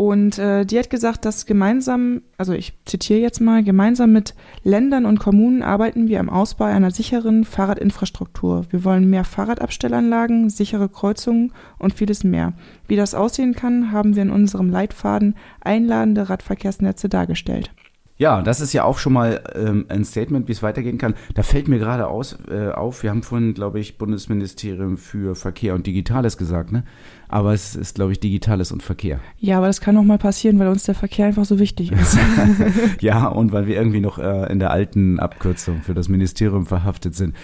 Und 0.00 0.38
äh, 0.38 0.64
die 0.64 0.78
hat 0.78 0.88
gesagt, 0.88 1.26
dass 1.26 1.44
gemeinsam, 1.44 2.22
also 2.38 2.54
ich 2.54 2.72
zitiere 2.86 3.20
jetzt 3.20 3.38
mal, 3.38 3.62
gemeinsam 3.62 4.12
mit 4.12 4.34
Ländern 4.64 5.04
und 5.04 5.20
Kommunen 5.20 5.62
arbeiten 5.62 6.08
wir 6.08 6.20
am 6.20 6.30
Ausbau 6.30 6.64
einer 6.64 6.90
sicheren 6.90 7.44
Fahrradinfrastruktur. 7.44 8.64
Wir 8.70 8.82
wollen 8.82 9.10
mehr 9.10 9.24
Fahrradabstellanlagen, 9.24 10.48
sichere 10.48 10.88
Kreuzungen 10.88 11.52
und 11.78 11.92
vieles 11.92 12.24
mehr. 12.24 12.54
Wie 12.88 12.96
das 12.96 13.14
aussehen 13.14 13.54
kann, 13.54 13.92
haben 13.92 14.16
wir 14.16 14.22
in 14.22 14.30
unserem 14.30 14.70
Leitfaden 14.70 15.34
einladende 15.60 16.30
Radverkehrsnetze 16.30 17.10
dargestellt. 17.10 17.70
Ja, 18.20 18.42
das 18.42 18.60
ist 18.60 18.74
ja 18.74 18.84
auch 18.84 18.98
schon 18.98 19.14
mal 19.14 19.42
ähm, 19.54 19.86
ein 19.88 20.04
Statement, 20.04 20.46
wie 20.46 20.52
es 20.52 20.62
weitergehen 20.62 20.98
kann. 20.98 21.14
Da 21.32 21.42
fällt 21.42 21.68
mir 21.68 21.78
gerade 21.78 22.06
aus, 22.06 22.36
äh, 22.50 22.68
auf, 22.68 23.02
wir 23.02 23.08
haben 23.08 23.22
vorhin, 23.22 23.54
glaube 23.54 23.80
ich, 23.80 23.96
Bundesministerium 23.96 24.98
für 24.98 25.34
Verkehr 25.34 25.74
und 25.74 25.86
Digitales 25.86 26.36
gesagt, 26.36 26.70
ne? 26.70 26.84
Aber 27.28 27.54
es 27.54 27.74
ist, 27.74 27.94
glaube 27.94 28.12
ich, 28.12 28.20
Digitales 28.20 28.72
und 28.72 28.82
Verkehr. 28.82 29.20
Ja, 29.38 29.56
aber 29.56 29.68
das 29.68 29.80
kann 29.80 29.96
auch 29.96 30.02
mal 30.02 30.18
passieren, 30.18 30.58
weil 30.58 30.68
uns 30.68 30.84
der 30.84 30.94
Verkehr 30.94 31.28
einfach 31.28 31.46
so 31.46 31.58
wichtig 31.58 31.92
ist. 31.92 32.18
ja, 33.00 33.26
und 33.26 33.52
weil 33.52 33.66
wir 33.66 33.76
irgendwie 33.76 34.00
noch 34.00 34.18
äh, 34.18 34.52
in 34.52 34.58
der 34.58 34.70
alten 34.70 35.18
Abkürzung 35.18 35.80
für 35.80 35.94
das 35.94 36.10
Ministerium 36.10 36.66
verhaftet 36.66 37.14
sind. 37.14 37.34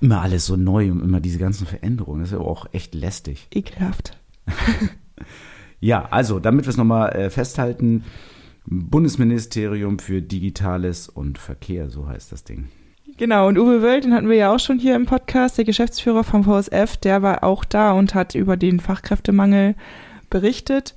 Immer 0.00 0.22
alles 0.22 0.46
so 0.46 0.54
neu 0.54 0.92
und 0.92 1.02
immer 1.02 1.18
diese 1.18 1.40
ganzen 1.40 1.66
Veränderungen. 1.66 2.20
Das 2.20 2.30
ist 2.30 2.38
ja 2.38 2.44
auch 2.44 2.66
echt 2.70 2.94
lästig. 2.94 3.48
Ekelhaft. 3.52 4.16
ja, 5.80 6.06
also, 6.08 6.38
damit 6.38 6.66
wir 6.66 6.70
es 6.70 6.76
nochmal 6.76 7.16
äh, 7.16 7.30
festhalten, 7.30 8.04
Bundesministerium 8.70 9.98
für 9.98 10.22
Digitales 10.22 11.08
und 11.08 11.38
Verkehr, 11.38 11.90
so 11.90 12.06
heißt 12.06 12.30
das 12.30 12.44
Ding. 12.44 12.68
Genau, 13.16 13.48
und 13.48 13.58
Uwe 13.58 13.82
Wöld, 13.82 14.04
den 14.04 14.14
hatten 14.14 14.28
wir 14.28 14.36
ja 14.36 14.54
auch 14.54 14.60
schon 14.60 14.78
hier 14.78 14.94
im 14.94 15.06
Podcast, 15.06 15.58
der 15.58 15.64
Geschäftsführer 15.64 16.22
vom 16.22 16.44
VSF, 16.44 16.96
der 16.96 17.20
war 17.20 17.42
auch 17.42 17.64
da 17.64 17.92
und 17.92 18.14
hat 18.14 18.34
über 18.36 18.56
den 18.56 18.78
Fachkräftemangel 18.78 19.74
berichtet. 20.30 20.94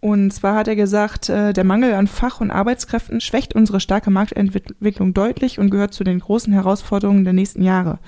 Und 0.00 0.32
zwar 0.32 0.54
hat 0.54 0.68
er 0.68 0.76
gesagt, 0.76 1.28
äh, 1.28 1.52
der 1.52 1.64
Mangel 1.64 1.94
an 1.94 2.06
Fach- 2.06 2.40
und 2.40 2.52
Arbeitskräften 2.52 3.20
schwächt 3.20 3.54
unsere 3.54 3.80
starke 3.80 4.10
Marktentwicklung 4.10 5.12
deutlich 5.12 5.58
und 5.58 5.70
gehört 5.70 5.92
zu 5.92 6.04
den 6.04 6.20
großen 6.20 6.52
Herausforderungen 6.52 7.24
der 7.24 7.32
nächsten 7.32 7.62
Jahre. 7.62 7.98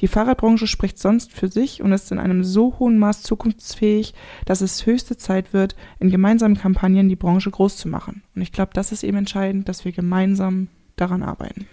Die 0.00 0.08
Fahrradbranche 0.08 0.66
spricht 0.66 0.98
sonst 0.98 1.32
für 1.32 1.48
sich 1.48 1.82
und 1.82 1.92
ist 1.92 2.10
in 2.10 2.18
einem 2.18 2.42
so 2.42 2.78
hohen 2.78 2.98
Maß 2.98 3.22
zukunftsfähig, 3.22 4.12
dass 4.44 4.60
es 4.60 4.86
höchste 4.86 5.16
Zeit 5.16 5.52
wird, 5.52 5.76
in 6.00 6.10
gemeinsamen 6.10 6.58
Kampagnen 6.58 7.08
die 7.08 7.16
Branche 7.16 7.50
groß 7.50 7.76
zu 7.76 7.88
machen. 7.88 8.22
Und 8.34 8.42
ich 8.42 8.52
glaube, 8.52 8.72
das 8.74 8.90
ist 8.90 9.04
eben 9.04 9.18
entscheidend, 9.18 9.68
dass 9.68 9.84
wir 9.84 9.92
gemeinsam 9.92 10.68
daran 10.96 11.22
arbeiten. 11.22 11.66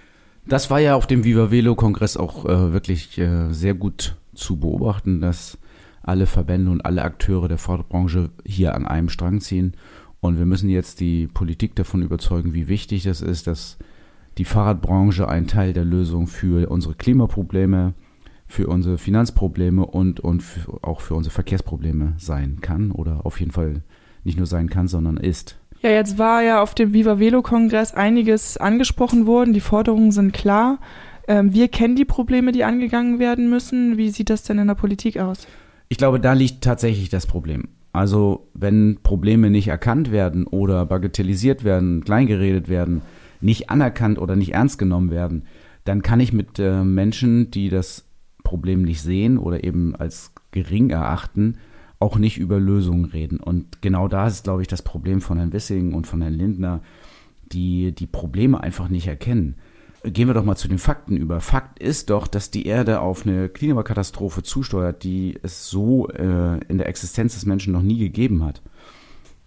Das 0.46 0.70
war 0.70 0.80
ja 0.80 0.96
auf 0.96 1.08
dem 1.08 1.24
Viva 1.24 1.52
Velo 1.52 1.76
Kongress 1.76 2.18
auch 2.18 2.46
äh, 2.46 2.74
wirklich 2.74 3.18
äh, 3.18 3.52
sehr 3.52 3.74
gut 3.74 4.16
zu 4.36 4.58
beobachten, 4.58 5.22
dass 5.22 5.58
alle 6.04 6.28
Verbände 6.28 6.70
und 6.70 6.86
alle 6.86 7.04
Akteure 7.04 7.48
der 7.48 7.58
Fahrradbranche 7.58 8.30
hier 8.46 8.76
an 8.76 8.86
einem 8.86 9.10
Strang 9.10 9.42
ziehen. 9.42 9.74
Und 10.20 10.38
wir 10.38 10.46
müssen 10.46 10.70
jetzt 10.70 11.00
die 11.00 11.28
Politik 11.28 11.76
davon 11.76 12.02
überzeugen, 12.02 12.54
wie 12.54 12.68
wichtig 12.68 13.04
das 13.04 13.22
ist, 13.22 13.48
dass 13.48 13.78
die 14.38 14.46
Fahrradbranche 14.46 15.28
ein 15.28 15.48
Teil 15.48 15.74
der 15.74 15.86
Lösung 15.86 16.28
für 16.28 16.70
unsere 16.70 16.96
Klimaprobleme, 16.96 17.94
für 18.48 18.68
unsere 18.68 18.98
Finanzprobleme 18.98 19.86
und, 19.86 20.20
und 20.20 20.42
für, 20.42 20.84
auch 20.84 21.02
für 21.02 21.16
unsere 21.16 21.34
Verkehrsprobleme 21.34 22.14
sein 22.18 22.60
kann 22.62 22.92
oder 22.92 23.26
auf 23.26 23.40
jeden 23.40 23.52
Fall 23.52 23.82
nicht 24.24 24.38
nur 24.38 24.48
sein 24.48 24.70
kann, 24.70 24.88
sondern 24.88 25.18
ist. 25.18 25.58
Ja, 25.82 25.90
jetzt 25.90 26.18
war 26.18 26.42
ja 26.42 26.62
auf 26.62 26.74
dem 26.74 26.94
Viva 26.94 27.20
Velo 27.20 27.42
Kongress 27.42 27.94
einiges 27.94 28.58
angesprochen 28.58 29.26
worden. 29.26 29.54
Die 29.54 29.60
Forderungen 29.60 30.12
sind 30.12 30.32
klar. 30.32 30.80
Ähm, 31.28 31.54
wir 31.54 31.68
kennen 31.68 31.96
die 31.96 32.06
Probleme, 32.06 32.54
die 32.54 32.64
angegangen 32.64 33.20
werden 33.20 33.50
müssen. 33.50 33.98
Wie 33.98 34.10
sieht 34.10 34.30
das 34.30 34.44
denn 34.44 34.60
in 34.60 34.68
der 34.68 34.76
Politik 34.76 35.20
aus? 35.20 35.48
Ich 35.94 35.98
glaube, 35.98 36.20
da 36.20 36.34
liegt 36.34 36.64
tatsächlich 36.64 37.10
das 37.10 37.28
Problem. 37.28 37.68
Also, 37.92 38.48
wenn 38.56 38.98
Probleme 39.04 39.52
nicht 39.52 39.68
erkannt 39.68 40.12
werden 40.12 40.48
oder 40.48 40.88
bagatellisiert 40.88 41.64
werden, 41.64 42.04
kleingeredet 42.04 42.68
werden, 42.68 43.04
nicht 43.42 43.70
anerkannt 43.70 44.18
oder 44.18 44.36
nicht 44.36 44.56
ernst 44.56 44.80
genommen 44.80 45.12
werden, 45.12 45.44
dann 45.84 46.02
kann 46.02 46.20
ich 46.20 46.34
mit 46.34 46.58
äh, 46.58 46.84
Menschen, 46.84 47.52
die 47.52 47.70
das 47.70 48.06
Problem 48.44 48.82
nicht 48.82 49.04
sehen 49.04 49.38
oder 49.38 49.64
eben 49.64 49.96
als 49.96 50.34
gering 50.50 50.90
erachten, 50.90 51.58
auch 52.00 52.18
nicht 52.18 52.40
über 52.40 52.60
Lösungen 52.60 53.06
reden. 53.06 53.40
Und 53.40 53.84
genau 53.84 54.08
da 54.08 54.26
ist, 54.26 54.46
glaube 54.46 54.64
ich, 54.64 54.68
das 54.68 54.82
Problem 54.82 55.22
von 55.22 55.38
Herrn 55.38 55.54
Wissing 55.54 55.94
und 55.94 56.08
von 56.08 56.24
Herrn 56.24 56.34
Lindner, 56.34 56.82
die 57.52 57.92
die 57.92 58.08
Probleme 58.08 58.60
einfach 58.64 58.90
nicht 58.90 59.06
erkennen 59.06 59.58
gehen 60.04 60.28
wir 60.28 60.34
doch 60.34 60.44
mal 60.44 60.56
zu 60.56 60.68
den 60.68 60.80
Fakten 60.80 61.18
über. 61.18 61.40
Fakt 61.40 61.80
ist 61.80 62.10
doch, 62.10 62.28
dass 62.28 62.52
die 62.52 62.66
Erde 62.66 63.00
auf 63.00 63.26
eine 63.26 63.50
Klimakatastrophe 63.50 64.44
zusteuert, 64.44 65.04
die 65.04 65.40
es 65.42 65.70
so 65.70 66.10
äh, 66.10 66.60
in 66.68 66.78
der 66.78 66.88
Existenz 66.88 67.34
des 67.36 67.46
Menschen 67.46 67.74
noch 67.74 67.82
nie 67.82 67.98
gegeben 67.98 68.44
hat. 68.44 68.62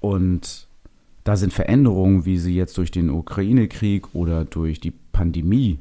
Und 0.00 0.68
da 1.24 1.36
sind 1.36 1.52
Veränderungen, 1.52 2.24
wie 2.24 2.38
sie 2.38 2.54
jetzt 2.54 2.78
durch 2.78 2.90
den 2.90 3.10
Ukraine-Krieg 3.10 4.14
oder 4.14 4.44
durch 4.44 4.80
die 4.80 4.92
Pandemie 5.12 5.78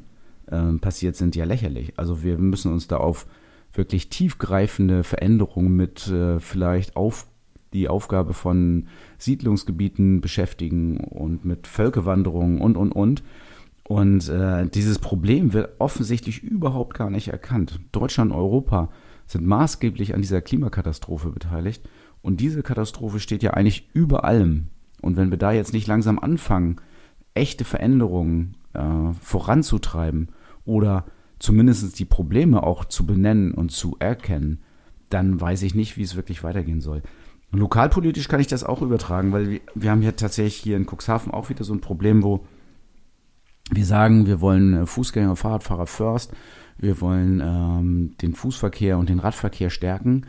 äh, 0.47 0.73
passiert 0.73 1.15
sind, 1.15 1.35
ja 1.35 1.45
lächerlich. 1.45 1.93
Also 1.97 2.23
wir 2.23 2.37
müssen 2.37 2.73
uns 2.73 2.87
da 2.87 2.97
auf 2.97 3.27
wirklich 3.73 4.09
tiefgreifende 4.09 5.03
Veränderungen 5.03 5.75
mit 5.75 6.07
äh, 6.07 6.39
vielleicht 6.39 6.95
auf 6.95 7.27
die 7.73 7.89
Aufgabe 7.89 8.33
von 8.33 8.87
Siedlungsgebieten 9.17 10.21
beschäftigen 10.21 10.97
und 10.97 11.45
mit 11.45 11.67
Völkerwanderungen 11.67 12.59
und, 12.59 12.77
und, 12.77 12.91
und. 12.91 13.23
Und 13.87 14.29
äh, 14.29 14.67
dieses 14.67 14.97
Problem 14.99 15.53
wird 15.53 15.75
offensichtlich 15.79 16.41
überhaupt 16.41 16.95
gar 16.95 17.09
nicht 17.09 17.27
erkannt. 17.27 17.79
Deutschland 17.91 18.31
und 18.31 18.37
Europa 18.37 18.89
sind 19.27 19.45
maßgeblich 19.45 20.15
an 20.15 20.21
dieser 20.21 20.41
Klimakatastrophe 20.41 21.29
beteiligt. 21.29 21.87
Und 22.21 22.41
diese 22.41 22.63
Katastrophe 22.63 23.19
steht 23.19 23.43
ja 23.43 23.51
eigentlich 23.51 23.89
über 23.93 24.23
allem. 24.23 24.69
Und 25.01 25.17
wenn 25.17 25.29
wir 25.29 25.37
da 25.37 25.51
jetzt 25.51 25.73
nicht 25.73 25.85
langsam 25.85 26.17
anfangen, 26.17 26.77
echte 27.35 27.63
Veränderungen 27.63 28.57
äh, 28.73 29.13
voranzutreiben 29.21 30.29
oder 30.65 31.05
zumindest 31.37 31.99
die 31.99 32.05
Probleme 32.05 32.63
auch 32.63 32.85
zu 32.85 33.05
benennen 33.05 33.51
und 33.51 33.71
zu 33.71 33.97
erkennen, 33.99 34.63
dann 35.09 35.39
weiß 35.39 35.61
ich 35.61 35.75
nicht, 35.75 35.97
wie 35.97 36.01
es 36.01 36.15
wirklich 36.15 36.43
weitergehen 36.43 36.81
soll. 36.81 37.03
lokalpolitisch 37.51 38.27
kann 38.27 38.39
ich 38.39 38.47
das 38.47 38.63
auch 38.63 38.81
übertragen, 38.81 39.31
weil 39.31 39.49
wir, 39.49 39.59
wir 39.75 39.91
haben 39.91 40.01
ja 40.01 40.13
tatsächlich 40.13 40.55
hier 40.55 40.77
in 40.77 40.87
Cuxhaven 40.87 41.31
auch 41.31 41.49
wieder 41.49 41.63
so 41.63 41.73
ein 41.73 41.81
Problem, 41.81 42.23
wo 42.23 42.47
wir 43.71 43.85
sagen, 43.85 44.27
wir 44.27 44.41
wollen 44.41 44.73
äh, 44.73 44.85
Fußgänger, 44.85 45.35
Fahrradfahrer 45.35 45.87
first. 45.87 46.33
Wir 46.77 47.01
wollen 47.01 47.41
ähm, 47.43 48.15
den 48.21 48.35
Fußverkehr 48.35 48.97
und 48.97 49.09
den 49.09 49.19
Radverkehr 49.19 49.69
stärken. 49.69 50.25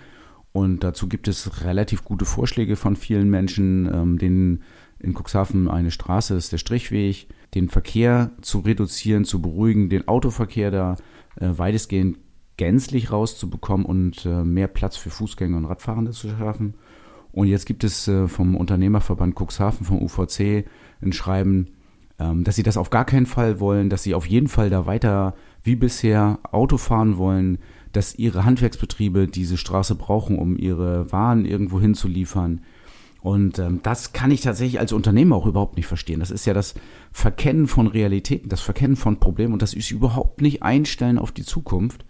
Und 0.53 0.85
dazu 0.85 1.09
gibt 1.09 1.29
es 1.29 1.65
relativ 1.65 2.05
gute 2.05 2.25
Vorschläge 2.25 2.77
von 2.77 2.97
vielen 2.97 3.29
Menschen, 3.29 3.91
ähm, 3.93 4.19
den 4.19 4.63
in 4.99 5.13
Cuxhaven 5.15 5.69
eine 5.69 5.91
Straße 5.91 6.35
ist 6.35 6.53
der 6.53 6.59
Strichweg, 6.59 7.29
den 7.55 7.69
Verkehr 7.69 8.31
zu 8.41 8.61
reduzieren, 8.61 9.25
zu 9.25 9.43
beruhigen, 9.43 9.91
den 9.91 10.09
Autoverkehr 10.09 10.71
da 10.71 10.97
äh, 11.37 11.51
weitestgehend 11.51 12.19
gänzlich 12.57 13.13
rauszubekommen 13.13 13.85
und 13.85 14.25
äh, 14.25 14.45
mehr 14.45 14.69
Platz 14.69 14.97
für 14.97 15.11
Fußgänger 15.11 15.59
und 15.59 15.67
Radfahrende 15.67 16.13
zu 16.13 16.31
schaffen. 16.31 16.75
Und 17.33 17.49
jetzt 17.49 17.67
gibt 17.67 17.85
es 17.85 18.09
äh, 18.09 18.29
vom 18.29 18.57
Unternehmerverband 18.57 19.35
Cuxhaven, 19.39 19.85
vom 19.85 20.01
UVC, 20.01 20.65
ein 21.03 21.13
Schreiben, 21.13 21.76
dass 22.19 22.57
sie 22.57 22.63
das 22.63 22.77
auf 22.77 22.91
gar 22.91 23.05
keinen 23.05 23.27
Fall 23.27 23.61
wollen, 23.61 23.91
dass 23.91 24.03
sie 24.03 24.15
auf 24.15 24.27
jeden 24.27 24.49
Fall 24.49 24.71
da 24.71 24.87
weiter 24.87 25.35
wie 25.63 25.77
bisher 25.77 26.39
Auto 26.51 26.79
fahren 26.79 27.19
wollen, 27.19 27.59
dass 27.93 28.15
ihre 28.15 28.45
Handwerksbetriebe 28.45 29.27
diese 29.27 29.57
Straße 29.57 29.95
brauchen, 29.95 30.39
um 30.39 30.57
ihre 30.57 31.11
Waren 31.13 31.45
irgendwo 31.45 31.81
hinzuliefern. 31.81 32.61
Und 33.21 33.59
ähm, 33.59 33.81
das 33.83 34.13
kann 34.13 34.31
ich 34.31 34.43
tatsächlich 34.43 34.79
als 34.79 34.93
Unternehmer 34.93 35.35
auch 35.35 35.47
überhaupt 35.47 35.77
nicht 35.77 35.87
verstehen. 35.87 36.21
Das 36.21 36.31
ist 36.31 36.47
ja 36.47 36.55
das 36.55 36.75
Verkennen 37.11 37.67
von 37.67 37.89
Realitäten, 37.89 38.49
das 38.49 38.61
Verkennen 38.61 38.97
von 38.97 39.19
Problemen 39.19 39.53
und 39.53 39.63
das 39.63 39.75
ist 39.75 39.91
überhaupt 39.91 40.43
nicht 40.43 40.63
einstellen 40.63 41.19
auf 41.19 41.33
die 41.33 41.45
Zukunft. 41.45 42.05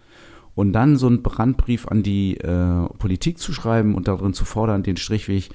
Und 0.53 0.73
dann 0.73 0.97
so 0.97 1.07
einen 1.07 1.23
Brandbrief 1.23 1.87
an 1.87 2.03
die 2.03 2.37
äh, 2.37 2.87
Politik 2.99 3.39
zu 3.39 3.53
schreiben 3.53 3.95
und 3.95 4.07
darin 4.07 4.33
zu 4.33 4.45
fordern, 4.45 4.83
den 4.83 4.97
Strichweg 4.97 5.49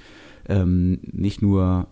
ähm, 0.49 0.99
nicht 1.03 1.43
nur 1.43 1.87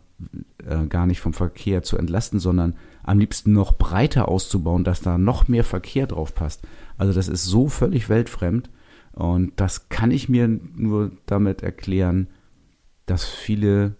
äh, 0.66 0.86
gar 0.86 1.06
nicht 1.06 1.20
vom 1.20 1.32
Verkehr 1.32 1.82
zu 1.82 1.96
entlasten, 1.96 2.38
sondern 2.38 2.74
am 3.02 3.18
liebsten 3.18 3.52
noch 3.52 3.74
breiter 3.74 4.28
auszubauen, 4.28 4.84
dass 4.84 5.00
da 5.00 5.18
noch 5.18 5.48
mehr 5.48 5.64
Verkehr 5.64 6.06
drauf 6.06 6.34
passt. 6.34 6.62
Also 6.98 7.12
das 7.12 7.28
ist 7.28 7.44
so 7.44 7.68
völlig 7.68 8.08
weltfremd 8.08 8.70
und 9.12 9.52
das 9.56 9.88
kann 9.88 10.10
ich 10.10 10.28
mir 10.28 10.48
nur 10.48 11.12
damit 11.26 11.62
erklären, 11.62 12.28
dass 13.06 13.24
viele 13.24 13.96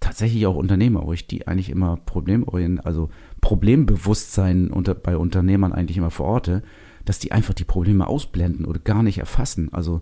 tatsächlich 0.00 0.46
auch 0.46 0.56
Unternehmer, 0.56 1.06
wo 1.06 1.12
ich 1.12 1.26
die 1.26 1.48
eigentlich 1.48 1.70
immer 1.70 1.96
problemorientiert, 1.96 2.86
also 2.86 3.10
Problembewusstsein 3.40 4.70
unter, 4.70 4.94
bei 4.94 5.16
Unternehmern 5.16 5.72
eigentlich 5.72 5.96
immer 5.96 6.10
verorte, 6.10 6.62
dass 7.04 7.18
die 7.18 7.32
einfach 7.32 7.54
die 7.54 7.64
Probleme 7.64 8.06
ausblenden 8.06 8.64
oder 8.66 8.80
gar 8.80 9.02
nicht 9.02 9.18
erfassen. 9.18 9.72
Also 9.72 10.00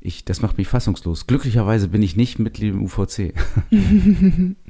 ich, 0.00 0.24
das 0.24 0.42
macht 0.42 0.58
mich 0.58 0.68
fassungslos. 0.68 1.26
Glücklicherweise 1.26 1.88
bin 1.88 2.02
ich 2.02 2.16
nicht 2.16 2.38
Mitglied 2.38 2.74
im 2.74 2.82
UVC. 2.84 3.34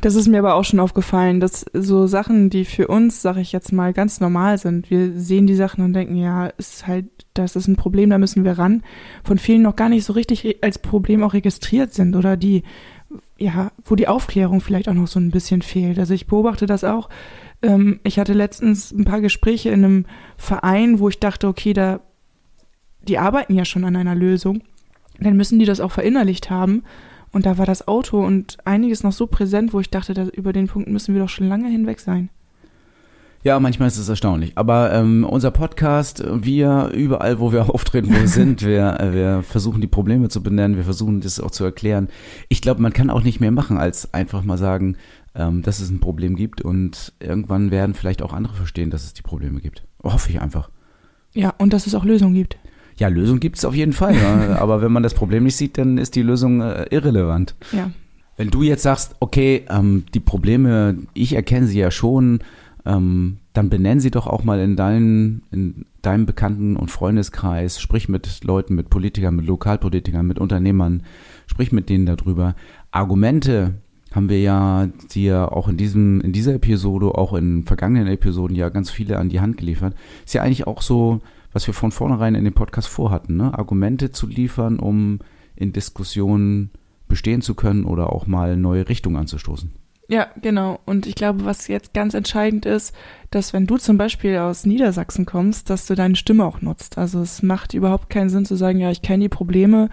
Das 0.00 0.14
ist 0.14 0.28
mir 0.28 0.38
aber 0.38 0.54
auch 0.54 0.64
schon 0.64 0.80
aufgefallen, 0.80 1.40
dass 1.40 1.64
so 1.72 2.06
Sachen, 2.06 2.50
die 2.50 2.64
für 2.64 2.88
uns, 2.88 3.22
sag 3.22 3.36
ich 3.36 3.52
jetzt 3.52 3.72
mal, 3.72 3.92
ganz 3.92 4.20
normal 4.20 4.58
sind, 4.58 4.90
wir 4.90 5.18
sehen 5.18 5.46
die 5.46 5.54
Sachen 5.54 5.84
und 5.84 5.92
denken, 5.92 6.16
ja, 6.16 6.46
ist 6.46 6.86
halt, 6.86 7.06
das 7.34 7.56
ist 7.56 7.68
ein 7.68 7.76
Problem, 7.76 8.10
da 8.10 8.18
müssen 8.18 8.44
wir 8.44 8.58
ran, 8.58 8.82
von 9.24 9.38
vielen 9.38 9.62
noch 9.62 9.76
gar 9.76 9.88
nicht 9.88 10.04
so 10.04 10.12
richtig 10.12 10.62
als 10.62 10.78
Problem 10.78 11.22
auch 11.22 11.34
registriert 11.34 11.92
sind 11.94 12.16
oder 12.16 12.36
die 12.36 12.62
ja, 13.38 13.72
wo 13.84 13.96
die 13.96 14.08
Aufklärung 14.08 14.60
vielleicht 14.60 14.88
auch 14.88 14.94
noch 14.94 15.08
so 15.08 15.18
ein 15.18 15.30
bisschen 15.30 15.62
fehlt. 15.62 15.98
Also 15.98 16.14
ich 16.14 16.26
beobachte 16.26 16.66
das 16.66 16.84
auch. 16.84 17.08
Ähm, 17.62 18.00
ich 18.04 18.18
hatte 18.18 18.32
letztens 18.32 18.92
ein 18.92 19.04
paar 19.04 19.20
Gespräche 19.20 19.70
in 19.70 19.84
einem 19.84 20.06
Verein, 20.36 20.98
wo 20.98 21.08
ich 21.08 21.18
dachte, 21.18 21.48
okay, 21.48 21.72
da, 21.72 22.00
die 23.02 23.18
arbeiten 23.18 23.54
ja 23.54 23.64
schon 23.64 23.84
an 23.84 23.96
einer 23.96 24.14
Lösung. 24.14 24.62
Dann 25.18 25.36
müssen 25.36 25.58
die 25.58 25.64
das 25.64 25.80
auch 25.80 25.92
verinnerlicht 25.92 26.50
haben. 26.50 26.84
Und 27.32 27.46
da 27.46 27.58
war 27.58 27.66
das 27.66 27.88
Auto 27.88 28.24
und 28.24 28.58
einiges 28.64 29.02
noch 29.02 29.12
so 29.12 29.26
präsent, 29.26 29.72
wo 29.72 29.80
ich 29.80 29.90
dachte, 29.90 30.14
da, 30.14 30.26
über 30.28 30.52
den 30.52 30.68
Punkt 30.68 30.88
müssen 30.88 31.14
wir 31.14 31.22
doch 31.22 31.30
schon 31.30 31.48
lange 31.48 31.68
hinweg 31.68 31.98
sein. 31.98 32.28
Ja, 33.44 33.58
manchmal 33.58 33.88
ist 33.88 33.98
es 33.98 34.08
erstaunlich. 34.08 34.52
Aber 34.54 34.92
ähm, 34.92 35.24
unser 35.24 35.50
Podcast, 35.50 36.22
wir 36.24 36.90
überall, 36.94 37.40
wo 37.40 37.52
wir 37.52 37.70
auftreten, 37.74 38.10
wo 38.10 38.14
wir 38.14 38.28
sind, 38.28 38.62
wir, 38.62 39.00
äh, 39.00 39.12
wir 39.12 39.42
versuchen 39.42 39.80
die 39.80 39.88
Probleme 39.88 40.28
zu 40.28 40.42
benennen, 40.42 40.76
wir 40.76 40.84
versuchen 40.84 41.20
das 41.20 41.40
auch 41.40 41.50
zu 41.50 41.64
erklären. 41.64 42.08
Ich 42.48 42.62
glaube, 42.62 42.80
man 42.80 42.92
kann 42.92 43.10
auch 43.10 43.22
nicht 43.22 43.40
mehr 43.40 43.50
machen, 43.50 43.78
als 43.78 44.14
einfach 44.14 44.44
mal 44.44 44.58
sagen, 44.58 44.96
ähm, 45.34 45.62
dass 45.62 45.80
es 45.80 45.90
ein 45.90 45.98
Problem 45.98 46.36
gibt 46.36 46.60
und 46.60 47.14
irgendwann 47.18 47.70
werden 47.72 47.94
vielleicht 47.94 48.22
auch 48.22 48.32
andere 48.32 48.54
verstehen, 48.54 48.90
dass 48.90 49.04
es 49.04 49.14
die 49.14 49.22
Probleme 49.22 49.60
gibt. 49.60 49.84
Hoffe 50.02 50.30
ich 50.30 50.40
einfach. 50.40 50.70
Ja, 51.34 51.54
und 51.58 51.72
dass 51.72 51.86
es 51.86 51.94
auch 51.94 52.04
Lösungen 52.04 52.34
gibt. 52.34 52.58
Ja, 52.96 53.08
Lösung 53.08 53.40
gibt 53.40 53.56
es 53.58 53.64
auf 53.64 53.74
jeden 53.74 53.92
Fall. 53.92 54.14
ja. 54.14 54.56
Aber 54.60 54.82
wenn 54.82 54.92
man 54.92 55.02
das 55.02 55.14
Problem 55.14 55.44
nicht 55.44 55.56
sieht, 55.56 55.78
dann 55.78 55.98
ist 55.98 56.14
die 56.14 56.22
Lösung 56.22 56.60
äh, 56.60 56.86
irrelevant. 56.90 57.54
Ja. 57.72 57.90
Wenn 58.36 58.50
du 58.50 58.62
jetzt 58.62 58.82
sagst, 58.82 59.16
okay, 59.20 59.64
ähm, 59.68 60.04
die 60.14 60.20
Probleme, 60.20 60.96
ich 61.14 61.34
erkenne 61.34 61.66
sie 61.66 61.78
ja 61.78 61.90
schon, 61.90 62.40
ähm, 62.84 63.38
dann 63.52 63.68
benennen 63.68 64.00
sie 64.00 64.10
doch 64.10 64.26
auch 64.26 64.44
mal 64.44 64.58
in, 64.60 64.76
deinen, 64.76 65.42
in 65.50 65.84
deinem 66.00 66.26
Bekannten- 66.26 66.76
und 66.76 66.90
Freundeskreis, 66.90 67.80
sprich 67.80 68.08
mit 68.08 68.42
Leuten, 68.44 68.74
mit 68.74 68.90
Politikern, 68.90 69.36
mit 69.36 69.46
Lokalpolitikern, 69.46 70.26
mit 70.26 70.38
Unternehmern, 70.38 71.02
sprich 71.46 71.72
mit 71.72 71.88
denen 71.88 72.06
darüber. 72.06 72.54
Argumente 72.90 73.74
haben 74.12 74.28
wir 74.28 74.40
ja 74.40 74.88
dir 75.14 75.52
auch 75.52 75.68
in 75.68 75.76
diesem, 75.76 76.20
in 76.20 76.32
dieser 76.32 76.54
Episode, 76.54 77.14
auch 77.14 77.34
in 77.34 77.64
vergangenen 77.64 78.08
Episoden 78.08 78.56
ja 78.56 78.68
ganz 78.68 78.90
viele 78.90 79.18
an 79.18 79.28
die 79.28 79.40
Hand 79.40 79.56
geliefert. 79.56 79.94
Ist 80.24 80.34
ja 80.34 80.42
eigentlich 80.42 80.66
auch 80.66 80.82
so, 80.82 81.20
was 81.52 81.66
wir 81.66 81.74
von 81.74 81.92
vornherein 81.92 82.34
in 82.34 82.44
dem 82.44 82.54
Podcast 82.54 82.88
vorhatten, 82.88 83.36
ne? 83.36 83.56
Argumente 83.56 84.10
zu 84.10 84.26
liefern, 84.26 84.78
um 84.78 85.20
in 85.54 85.72
Diskussionen 85.72 86.70
bestehen 87.08 87.42
zu 87.42 87.54
können 87.54 87.84
oder 87.84 88.12
auch 88.12 88.26
mal 88.26 88.56
neue 88.56 88.88
Richtungen 88.88 89.16
anzustoßen. 89.16 89.72
Ja, 90.08 90.28
genau. 90.40 90.80
Und 90.84 91.06
ich 91.06 91.14
glaube, 91.14 91.44
was 91.44 91.68
jetzt 91.68 91.94
ganz 91.94 92.14
entscheidend 92.14 92.66
ist, 92.66 92.94
dass 93.30 93.52
wenn 93.52 93.66
du 93.66 93.78
zum 93.78 93.96
Beispiel 93.96 94.36
aus 94.36 94.66
Niedersachsen 94.66 95.26
kommst, 95.26 95.70
dass 95.70 95.86
du 95.86 95.94
deine 95.94 96.16
Stimme 96.16 96.44
auch 96.44 96.60
nutzt. 96.60 96.98
Also 96.98 97.20
es 97.20 97.42
macht 97.42 97.72
überhaupt 97.72 98.10
keinen 98.10 98.28
Sinn 98.28 98.44
zu 98.44 98.56
sagen, 98.56 98.78
ja, 98.78 98.90
ich 98.90 99.02
kenne 99.02 99.24
die 99.24 99.28
Probleme, 99.28 99.88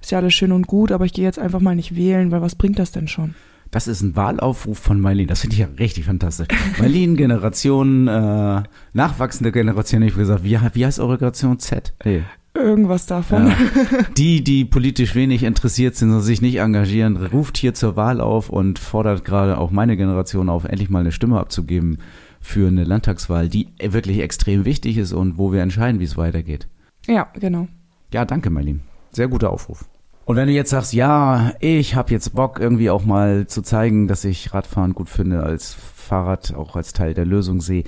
ist 0.00 0.10
ja 0.10 0.18
alles 0.18 0.34
schön 0.34 0.52
und 0.52 0.66
gut, 0.66 0.92
aber 0.92 1.06
ich 1.06 1.14
gehe 1.14 1.24
jetzt 1.24 1.38
einfach 1.38 1.60
mal 1.60 1.76
nicht 1.76 1.96
wählen, 1.96 2.30
weil 2.30 2.42
was 2.42 2.56
bringt 2.56 2.78
das 2.78 2.92
denn 2.92 3.08
schon? 3.08 3.34
Das 3.74 3.88
ist 3.88 4.02
ein 4.02 4.14
Wahlaufruf 4.14 4.78
von 4.78 5.00
Marlene. 5.00 5.26
Das 5.26 5.40
finde 5.40 5.54
ich 5.54 5.60
ja 5.60 5.66
richtig 5.80 6.04
fantastisch. 6.04 6.46
Marlene, 6.78 7.16
Generation, 7.16 8.06
äh, 8.06 8.62
nachwachsende 8.92 9.50
Generation, 9.50 10.00
ich 10.02 10.12
würde 10.12 10.28
gesagt, 10.28 10.44
wie, 10.44 10.56
wie 10.74 10.86
heißt 10.86 11.00
eure 11.00 11.18
Generation 11.18 11.58
Z? 11.58 11.92
Hey. 12.00 12.22
Irgendwas 12.54 13.06
davon. 13.06 13.48
Ja. 13.48 13.56
Die, 14.16 14.44
die 14.44 14.64
politisch 14.64 15.16
wenig 15.16 15.42
interessiert 15.42 15.96
sind 15.96 16.12
und 16.12 16.20
sich 16.20 16.40
nicht 16.40 16.58
engagieren, 16.58 17.16
ruft 17.16 17.56
hier 17.56 17.74
zur 17.74 17.96
Wahl 17.96 18.20
auf 18.20 18.48
und 18.48 18.78
fordert 18.78 19.24
gerade 19.24 19.58
auch 19.58 19.72
meine 19.72 19.96
Generation 19.96 20.48
auf, 20.48 20.62
endlich 20.62 20.88
mal 20.88 21.00
eine 21.00 21.10
Stimme 21.10 21.40
abzugeben 21.40 21.98
für 22.40 22.68
eine 22.68 22.84
Landtagswahl, 22.84 23.48
die 23.48 23.66
wirklich 23.82 24.20
extrem 24.20 24.64
wichtig 24.64 24.98
ist 24.98 25.12
und 25.12 25.36
wo 25.36 25.52
wir 25.52 25.62
entscheiden, 25.62 25.98
wie 25.98 26.04
es 26.04 26.16
weitergeht. 26.16 26.68
Ja, 27.08 27.26
genau. 27.40 27.66
Ja, 28.12 28.24
danke, 28.24 28.50
Marlene. 28.50 28.78
Sehr 29.10 29.26
guter 29.26 29.50
Aufruf. 29.50 29.84
Und 30.24 30.36
wenn 30.36 30.48
du 30.48 30.54
jetzt 30.54 30.70
sagst, 30.70 30.94
ja, 30.94 31.52
ich 31.60 31.94
habe 31.94 32.10
jetzt 32.12 32.34
Bock 32.34 32.58
irgendwie 32.58 32.90
auch 32.90 33.04
mal 33.04 33.46
zu 33.46 33.62
zeigen, 33.62 34.08
dass 34.08 34.24
ich 34.24 34.54
Radfahren 34.54 34.94
gut 34.94 35.10
finde, 35.10 35.42
als 35.42 35.74
Fahrrad 35.74 36.54
auch 36.54 36.76
als 36.76 36.92
Teil 36.92 37.14
der 37.14 37.26
Lösung 37.26 37.60
sehe, 37.60 37.84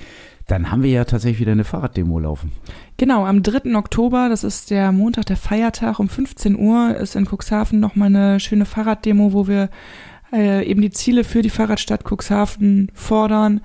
dann 0.47 0.71
haben 0.71 0.83
wir 0.83 0.91
ja 0.91 1.03
tatsächlich 1.03 1.41
wieder 1.41 1.51
eine 1.51 1.65
Fahrraddemo 1.65 2.19
laufen. 2.19 2.51
Genau, 2.95 3.25
am 3.25 3.43
3. 3.43 3.75
Oktober, 3.75 4.29
das 4.29 4.43
ist 4.43 4.69
der 4.69 4.91
Montag, 4.91 5.25
der 5.25 5.35
Feiertag, 5.35 5.99
um 5.99 6.09
15 6.09 6.57
Uhr 6.57 6.95
ist 6.95 7.15
in 7.15 7.25
Cuxhaven 7.25 7.79
nochmal 7.79 8.07
eine 8.07 8.39
schöne 8.39 8.65
Fahrraddemo, 8.65 9.33
wo 9.33 9.47
wir 9.47 9.69
äh, 10.31 10.65
eben 10.65 10.81
die 10.81 10.91
Ziele 10.91 11.23
für 11.23 11.41
die 11.41 11.49
Fahrradstadt 11.49 12.05
Cuxhaven 12.09 12.91
fordern. 12.93 13.61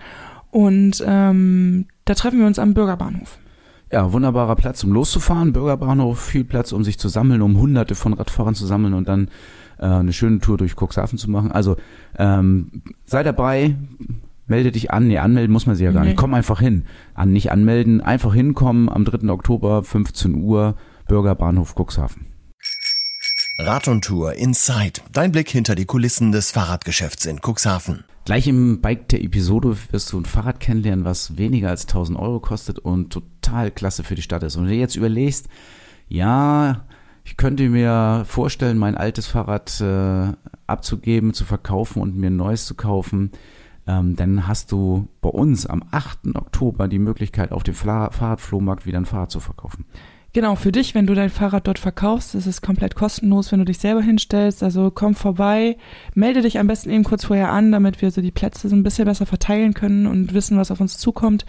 Und 0.50 1.02
ähm, 1.06 1.86
da 2.04 2.14
treffen 2.14 2.40
wir 2.40 2.46
uns 2.46 2.58
am 2.58 2.74
Bürgerbahnhof. 2.74 3.38
Ja, 3.92 4.10
wunderbarer 4.10 4.56
Platz, 4.56 4.82
um 4.84 4.92
loszufahren. 4.92 5.52
Bürgerbahnhof, 5.52 6.18
viel 6.18 6.44
Platz, 6.44 6.72
um 6.72 6.82
sich 6.82 6.98
zu 6.98 7.08
sammeln, 7.08 7.42
um 7.42 7.58
hunderte 7.58 7.94
von 7.94 8.14
Radfahrern 8.14 8.54
zu 8.54 8.64
sammeln 8.64 8.94
und 8.94 9.06
dann 9.06 9.28
äh, 9.78 9.84
eine 9.84 10.14
schöne 10.14 10.38
Tour 10.38 10.56
durch 10.56 10.76
Cuxhaven 10.80 11.18
zu 11.18 11.30
machen. 11.30 11.52
Also 11.52 11.76
ähm, 12.16 12.82
sei 13.04 13.22
dabei, 13.22 13.76
melde 14.46 14.72
dich 14.72 14.90
an. 14.90 15.08
Nee, 15.08 15.18
anmelden 15.18 15.52
muss 15.52 15.66
man 15.66 15.76
sich 15.76 15.84
ja 15.84 15.92
gar 15.92 16.04
nee. 16.04 16.10
nicht. 16.10 16.18
Komm 16.18 16.32
einfach 16.32 16.58
hin. 16.58 16.86
An, 17.12 17.34
nicht 17.34 17.52
anmelden, 17.52 18.00
einfach 18.00 18.32
hinkommen 18.32 18.88
am 18.88 19.04
3. 19.04 19.28
Oktober, 19.28 19.82
15 19.82 20.36
Uhr, 20.36 20.76
Bürgerbahnhof 21.06 21.74
Cuxhaven. 21.74 22.28
Rad 23.58 23.88
und 23.88 24.04
Tour 24.04 24.32
Inside. 24.32 25.02
Dein 25.12 25.32
Blick 25.32 25.50
hinter 25.50 25.74
die 25.74 25.84
Kulissen 25.84 26.32
des 26.32 26.50
Fahrradgeschäfts 26.50 27.26
in 27.26 27.40
Cuxhaven. 27.42 28.04
Gleich 28.24 28.46
im 28.46 28.80
Bike 28.80 29.08
der 29.08 29.22
Episode 29.22 29.76
wirst 29.90 30.12
du 30.12 30.20
ein 30.20 30.24
Fahrrad 30.24 30.60
kennenlernen, 30.60 31.04
was 31.04 31.36
weniger 31.36 31.68
als 31.68 31.82
1000 31.82 32.18
Euro 32.18 32.40
kostet 32.40 32.78
und 32.78 33.12
total 33.12 33.41
klasse 33.70 34.04
für 34.04 34.14
die 34.14 34.22
Stadt 34.22 34.42
ist. 34.42 34.56
Und 34.56 34.64
wenn 34.64 34.72
du 34.72 34.78
jetzt 34.78 34.96
überlegst, 34.96 35.48
ja, 36.08 36.84
ich 37.24 37.36
könnte 37.36 37.68
mir 37.68 38.24
vorstellen, 38.26 38.78
mein 38.78 38.96
altes 38.96 39.26
Fahrrad 39.26 39.80
äh, 39.80 40.32
abzugeben, 40.66 41.34
zu 41.34 41.44
verkaufen 41.44 42.02
und 42.02 42.16
mir 42.16 42.28
ein 42.28 42.36
neues 42.36 42.66
zu 42.66 42.74
kaufen, 42.74 43.30
ähm, 43.86 44.16
dann 44.16 44.46
hast 44.46 44.72
du 44.72 45.08
bei 45.20 45.28
uns 45.28 45.66
am 45.66 45.82
8. 45.90 46.34
Oktober 46.34 46.88
die 46.88 46.98
Möglichkeit, 46.98 47.52
auf 47.52 47.62
dem 47.62 47.74
Fahrradflohmarkt 47.74 48.86
wieder 48.86 48.98
ein 48.98 49.06
Fahrrad 49.06 49.30
zu 49.30 49.40
verkaufen. 49.40 49.84
Genau, 50.34 50.54
für 50.54 50.72
dich, 50.72 50.94
wenn 50.94 51.06
du 51.06 51.14
dein 51.14 51.28
Fahrrad 51.28 51.66
dort 51.66 51.78
verkaufst, 51.78 52.34
ist 52.34 52.46
es 52.46 52.62
komplett 52.62 52.94
kostenlos, 52.94 53.52
wenn 53.52 53.58
du 53.58 53.66
dich 53.66 53.78
selber 53.78 54.00
hinstellst. 54.00 54.62
Also 54.62 54.90
komm 54.90 55.14
vorbei, 55.14 55.76
melde 56.14 56.40
dich 56.40 56.58
am 56.58 56.68
besten 56.68 56.88
eben 56.88 57.04
kurz 57.04 57.26
vorher 57.26 57.52
an, 57.52 57.70
damit 57.70 58.00
wir 58.00 58.10
so 58.10 58.22
die 58.22 58.30
Plätze 58.30 58.70
so 58.70 58.74
ein 58.74 58.82
bisschen 58.82 59.04
besser 59.04 59.26
verteilen 59.26 59.74
können 59.74 60.06
und 60.06 60.32
wissen, 60.32 60.56
was 60.56 60.70
auf 60.70 60.80
uns 60.80 60.96
zukommt. 60.96 61.44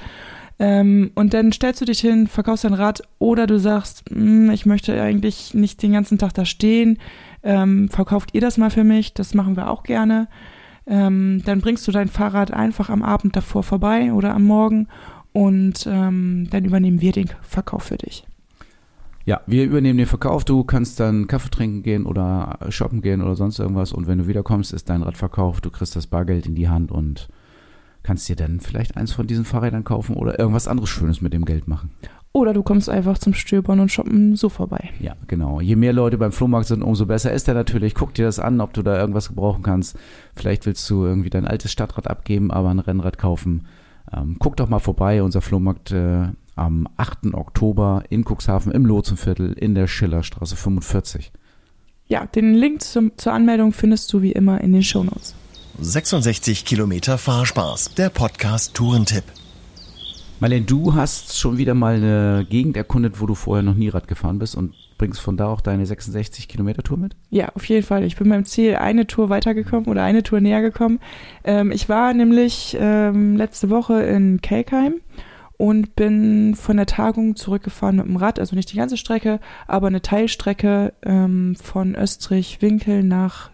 Ähm, 0.59 1.11
und 1.15 1.33
dann 1.33 1.51
stellst 1.51 1.81
du 1.81 1.85
dich 1.85 1.99
hin, 1.99 2.27
verkaufst 2.27 2.63
dein 2.63 2.73
Rad 2.73 3.01
oder 3.19 3.47
du 3.47 3.59
sagst, 3.59 4.03
hm, 4.09 4.51
ich 4.51 4.65
möchte 4.65 5.01
eigentlich 5.01 5.53
nicht 5.53 5.81
den 5.81 5.93
ganzen 5.93 6.17
Tag 6.17 6.33
da 6.33 6.45
stehen. 6.45 6.99
Ähm, 7.41 7.89
verkauft 7.89 8.29
ihr 8.33 8.41
das 8.41 8.57
mal 8.57 8.69
für 8.69 8.83
mich? 8.83 9.13
Das 9.13 9.33
machen 9.33 9.55
wir 9.55 9.69
auch 9.69 9.83
gerne. 9.83 10.27
Ähm, 10.85 11.41
dann 11.45 11.61
bringst 11.61 11.87
du 11.87 11.91
dein 11.91 12.07
Fahrrad 12.07 12.51
einfach 12.51 12.89
am 12.89 13.03
Abend 13.03 13.35
davor 13.35 13.63
vorbei 13.63 14.13
oder 14.13 14.33
am 14.35 14.43
Morgen 14.43 14.87
und 15.31 15.87
ähm, 15.87 16.47
dann 16.51 16.65
übernehmen 16.65 17.01
wir 17.01 17.11
den 17.11 17.29
Verkauf 17.41 17.83
für 17.83 17.97
dich. 17.97 18.25
Ja, 19.25 19.41
wir 19.47 19.63
übernehmen 19.63 19.97
den 19.97 20.07
Verkauf. 20.07 20.43
Du 20.43 20.65
kannst 20.65 20.99
dann 20.99 21.27
Kaffee 21.27 21.49
trinken 21.49 21.81
gehen 21.81 22.05
oder 22.05 22.59
shoppen 22.69 23.01
gehen 23.01 23.21
oder 23.21 23.35
sonst 23.35 23.57
irgendwas. 23.57 23.93
Und 23.93 24.05
wenn 24.05 24.17
du 24.17 24.27
wiederkommst, 24.27 24.73
ist 24.73 24.89
dein 24.89 25.01
Rad 25.01 25.15
verkauft. 25.15 25.65
Du 25.65 25.71
kriegst 25.71 25.95
das 25.95 26.07
Bargeld 26.07 26.45
in 26.45 26.55
die 26.55 26.67
Hand 26.67 26.91
und 26.91 27.29
kannst 28.03 28.29
dir 28.29 28.35
dann 28.35 28.59
vielleicht 28.59 28.97
eins 28.97 29.13
von 29.13 29.27
diesen 29.27 29.45
Fahrrädern 29.45 29.83
kaufen 29.83 30.15
oder 30.15 30.37
irgendwas 30.37 30.67
anderes 30.67 30.89
Schönes 30.89 31.21
mit 31.21 31.33
dem 31.33 31.45
Geld 31.45 31.67
machen. 31.67 31.91
Oder 32.35 32.53
du 32.53 32.63
kommst 32.63 32.89
einfach 32.89 33.19
zum 33.19 33.35
Stöbern 33.35 33.79
und 33.79 33.91
Shoppen 33.91 34.35
so 34.35 34.49
vorbei. 34.49 34.89
Ja, 34.99 35.15
genau. 35.27 35.61
Je 35.61 35.75
mehr 35.75 35.93
Leute 35.93 36.17
beim 36.17 36.31
Flohmarkt 36.31 36.67
sind, 36.67 36.81
umso 36.81 37.05
besser 37.05 37.31
ist 37.31 37.47
er 37.47 37.53
natürlich. 37.53 37.93
Guck 37.93 38.15
dir 38.15 38.25
das 38.25 38.39
an, 38.39 38.59
ob 38.59 38.73
du 38.73 38.81
da 38.81 38.97
irgendwas 38.99 39.27
gebrauchen 39.27 39.61
kannst. 39.61 39.97
Vielleicht 40.35 40.65
willst 40.65 40.89
du 40.89 41.05
irgendwie 41.05 41.29
dein 41.29 41.45
altes 41.45 41.71
Stadtrad 41.71 42.07
abgeben, 42.07 42.49
aber 42.49 42.69
ein 42.69 42.79
Rennrad 42.79 43.19
kaufen. 43.19 43.67
Ähm, 44.11 44.37
guck 44.39 44.57
doch 44.57 44.67
mal 44.67 44.79
vorbei. 44.79 45.21
Unser 45.21 45.41
Flohmarkt 45.41 45.91
äh, 45.91 46.25
am 46.55 46.87
8. 46.97 47.35
Oktober 47.35 48.03
in 48.09 48.25
Cuxhaven 48.25 48.71
im 48.71 48.87
Lotsenviertel 48.87 49.53
in 49.53 49.75
der 49.75 49.85
Schillerstraße 49.85 50.55
45. 50.55 51.31
Ja, 52.07 52.25
den 52.25 52.55
Link 52.55 52.81
zum, 52.81 53.11
zur 53.15 53.33
Anmeldung 53.33 53.73
findest 53.73 54.11
du 54.11 54.23
wie 54.23 54.31
immer 54.31 54.59
in 54.59 54.73
den 54.73 54.83
Shownotes. 54.83 55.35
66 55.79 56.65
Kilometer 56.65 57.17
Fahrspaß, 57.17 57.95
der 57.95 58.09
Podcast 58.09 58.75
Tourentipp. 58.75 59.23
Marlene, 60.39 60.65
du 60.65 60.93
hast 60.93 61.39
schon 61.39 61.57
wieder 61.57 61.73
mal 61.73 61.95
eine 61.95 62.45
Gegend 62.47 62.77
erkundet, 62.77 63.19
wo 63.19 63.25
du 63.25 63.33
vorher 63.33 63.63
noch 63.63 63.73
nie 63.73 63.89
Rad 63.89 64.07
gefahren 64.07 64.37
bist 64.37 64.55
und 64.55 64.75
bringst 64.99 65.19
von 65.19 65.35
da 65.35 65.47
auch 65.47 65.61
deine 65.61 65.85
66 65.85 66.47
Kilometer 66.47 66.83
Tour 66.83 66.97
mit? 66.97 67.15
Ja, 67.31 67.49
auf 67.55 67.65
jeden 67.65 67.83
Fall. 67.83 68.03
Ich 68.03 68.15
bin 68.17 68.29
beim 68.29 68.45
Ziel 68.45 68.75
eine 68.75 69.07
Tour 69.07 69.29
weitergekommen 69.29 69.87
oder 69.87 70.03
eine 70.03 70.21
Tour 70.21 70.41
näher 70.41 70.61
gekommen. 70.61 70.99
Ähm, 71.43 71.71
ich 71.71 71.89
war 71.89 72.13
nämlich 72.13 72.77
ähm, 72.79 73.35
letzte 73.35 73.71
Woche 73.71 74.03
in 74.03 74.41
Kelkheim 74.41 75.01
und 75.57 75.95
bin 75.95 76.53
von 76.55 76.77
der 76.77 76.85
Tagung 76.85 77.35
zurückgefahren 77.35 77.95
mit 77.95 78.05
dem 78.05 78.17
Rad, 78.17 78.39
also 78.39 78.55
nicht 78.55 78.71
die 78.71 78.77
ganze 78.77 78.97
Strecke, 78.97 79.39
aber 79.65 79.87
eine 79.87 80.03
Teilstrecke 80.03 80.93
ähm, 81.01 81.55
von 81.55 81.95
Österreich-Winkel 81.95 83.03
nach 83.03 83.49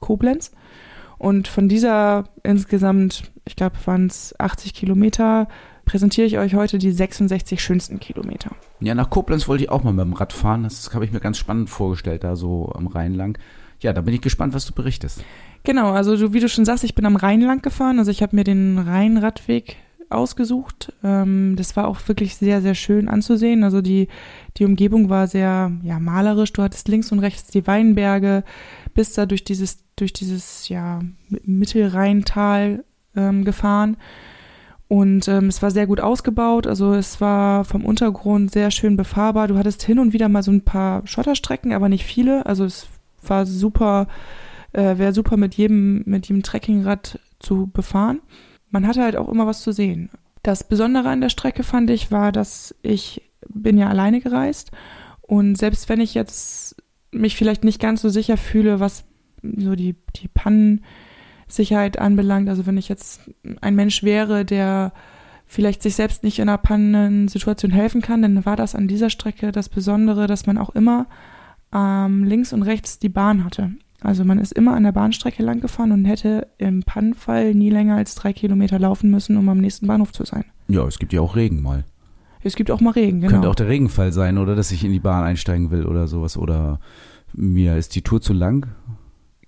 Koblenz. 0.00 0.52
Und 1.20 1.48
von 1.48 1.68
dieser 1.68 2.24
insgesamt, 2.44 3.24
ich 3.44 3.54
glaube, 3.54 3.76
waren 3.84 4.06
es 4.06 4.34
80 4.40 4.72
Kilometer, 4.72 5.48
präsentiere 5.84 6.26
ich 6.26 6.38
euch 6.38 6.54
heute 6.54 6.78
die 6.78 6.90
66 6.90 7.62
schönsten 7.62 8.00
Kilometer. 8.00 8.52
Ja, 8.80 8.94
nach 8.94 9.10
Koblenz 9.10 9.46
wollte 9.46 9.64
ich 9.64 9.68
auch 9.68 9.84
mal 9.84 9.92
mit 9.92 10.06
dem 10.06 10.14
Rad 10.14 10.32
fahren. 10.32 10.62
Das 10.62 10.94
habe 10.94 11.04
ich 11.04 11.12
mir 11.12 11.20
ganz 11.20 11.36
spannend 11.36 11.68
vorgestellt, 11.68 12.24
da 12.24 12.36
so 12.36 12.72
am 12.74 12.86
Rhein 12.86 13.12
lang. 13.12 13.36
Ja, 13.80 13.92
da 13.92 14.00
bin 14.00 14.14
ich 14.14 14.22
gespannt, 14.22 14.54
was 14.54 14.64
du 14.64 14.72
berichtest. 14.72 15.22
Genau, 15.62 15.92
also 15.92 16.16
du, 16.16 16.32
wie 16.32 16.40
du 16.40 16.48
schon 16.48 16.64
sagst, 16.64 16.84
ich 16.84 16.94
bin 16.94 17.04
am 17.04 17.16
Rhein 17.16 17.42
lang 17.42 17.60
gefahren. 17.60 17.98
Also 17.98 18.10
ich 18.10 18.22
habe 18.22 18.34
mir 18.34 18.44
den 18.44 18.78
Rheinradweg 18.78 19.76
ausgesucht. 20.10 20.92
Ähm, 21.02 21.54
das 21.56 21.76
war 21.76 21.88
auch 21.88 22.06
wirklich 22.08 22.36
sehr, 22.36 22.60
sehr 22.60 22.74
schön 22.74 23.08
anzusehen. 23.08 23.64
Also 23.64 23.80
die, 23.80 24.08
die 24.56 24.64
Umgebung 24.64 25.08
war 25.08 25.26
sehr 25.26 25.72
ja, 25.82 25.98
malerisch. 25.98 26.52
Du 26.52 26.62
hattest 26.62 26.88
links 26.88 27.12
und 27.12 27.20
rechts 27.20 27.50
die 27.50 27.66
Weinberge, 27.66 28.44
bist 28.94 29.16
da 29.16 29.26
durch 29.26 29.44
dieses, 29.44 29.78
durch 29.96 30.12
dieses 30.12 30.68
ja, 30.68 31.00
Mittelrheintal 31.44 32.84
ähm, 33.16 33.44
gefahren. 33.44 33.96
Und 34.88 35.28
ähm, 35.28 35.46
es 35.46 35.62
war 35.62 35.70
sehr 35.70 35.86
gut 35.86 36.00
ausgebaut. 36.00 36.66
Also 36.66 36.94
es 36.94 37.20
war 37.20 37.64
vom 37.64 37.84
Untergrund 37.84 38.50
sehr 38.50 38.72
schön 38.72 38.96
befahrbar. 38.96 39.46
Du 39.46 39.56
hattest 39.56 39.82
hin 39.82 40.00
und 40.00 40.12
wieder 40.12 40.28
mal 40.28 40.42
so 40.42 40.50
ein 40.50 40.64
paar 40.64 41.06
Schotterstrecken, 41.06 41.72
aber 41.72 41.88
nicht 41.88 42.04
viele. 42.04 42.44
Also 42.46 42.64
es 42.64 42.88
war 43.22 43.46
super, 43.46 44.08
äh, 44.72 44.98
wäre 44.98 45.12
super 45.12 45.36
mit 45.36 45.54
jedem, 45.54 46.02
mit 46.06 46.26
jedem 46.26 46.42
Trekkingrad 46.42 47.20
zu 47.38 47.68
befahren 47.72 48.20
man 48.70 48.86
hatte 48.86 49.02
halt 49.02 49.16
auch 49.16 49.28
immer 49.28 49.46
was 49.46 49.62
zu 49.62 49.72
sehen. 49.72 50.10
Das 50.42 50.64
Besondere 50.64 51.08
an 51.08 51.20
der 51.20 51.28
Strecke 51.28 51.62
fand 51.62 51.90
ich 51.90 52.10
war, 52.10 52.32
dass 52.32 52.74
ich 52.82 53.22
bin 53.48 53.76
ja 53.76 53.88
alleine 53.88 54.20
gereist 54.20 54.70
und 55.22 55.56
selbst 55.56 55.88
wenn 55.88 56.00
ich 56.00 56.14
jetzt 56.14 56.76
mich 57.12 57.36
vielleicht 57.36 57.64
nicht 57.64 57.80
ganz 57.80 58.02
so 58.02 58.08
sicher 58.08 58.36
fühle, 58.36 58.80
was 58.80 59.04
so 59.42 59.74
die, 59.74 59.96
die 60.16 60.28
Pannensicherheit 60.28 61.98
anbelangt, 61.98 62.48
also 62.48 62.66
wenn 62.66 62.78
ich 62.78 62.88
jetzt 62.88 63.20
ein 63.60 63.74
Mensch 63.74 64.02
wäre, 64.02 64.44
der 64.44 64.92
vielleicht 65.46 65.82
sich 65.82 65.96
selbst 65.96 66.22
nicht 66.22 66.38
in 66.38 66.48
einer 66.48 66.58
Pannensituation 66.58 67.72
helfen 67.72 68.02
kann, 68.02 68.22
dann 68.22 68.44
war 68.46 68.56
das 68.56 68.74
an 68.74 68.86
dieser 68.86 69.10
Strecke 69.10 69.50
das 69.50 69.68
Besondere, 69.68 70.26
dass 70.26 70.46
man 70.46 70.58
auch 70.58 70.70
immer 70.70 71.06
ähm, 71.74 72.24
links 72.24 72.52
und 72.52 72.62
rechts 72.62 72.98
die 72.98 73.08
Bahn 73.08 73.44
hatte. 73.44 73.72
Also 74.02 74.24
man 74.24 74.38
ist 74.38 74.52
immer 74.52 74.74
an 74.74 74.84
der 74.84 74.92
Bahnstrecke 74.92 75.42
lang 75.42 75.60
gefahren 75.60 75.92
und 75.92 76.04
hätte 76.04 76.48
im 76.58 76.82
Pannenfall 76.82 77.54
nie 77.54 77.70
länger 77.70 77.96
als 77.96 78.14
drei 78.14 78.32
Kilometer 78.32 78.78
laufen 78.78 79.10
müssen, 79.10 79.36
um 79.36 79.48
am 79.48 79.58
nächsten 79.58 79.86
Bahnhof 79.86 80.12
zu 80.12 80.24
sein. 80.24 80.44
Ja, 80.68 80.86
es 80.86 80.98
gibt 80.98 81.12
ja 81.12 81.20
auch 81.20 81.36
Regen 81.36 81.62
mal. 81.62 81.84
Es 82.42 82.56
gibt 82.56 82.70
auch 82.70 82.80
mal 82.80 82.92
Regen, 82.92 83.20
genau. 83.20 83.32
Könnte 83.32 83.50
auch 83.50 83.54
der 83.54 83.68
Regenfall 83.68 84.12
sein, 84.12 84.38
oder 84.38 84.56
dass 84.56 84.70
ich 84.70 84.84
in 84.84 84.92
die 84.92 85.00
Bahn 85.00 85.24
einsteigen 85.24 85.70
will 85.70 85.84
oder 85.84 86.06
sowas. 86.06 86.38
Oder 86.38 86.80
mir 87.34 87.76
ist 87.76 87.94
die 87.94 88.02
Tour 88.02 88.22
zu 88.22 88.32
lang. 88.32 88.66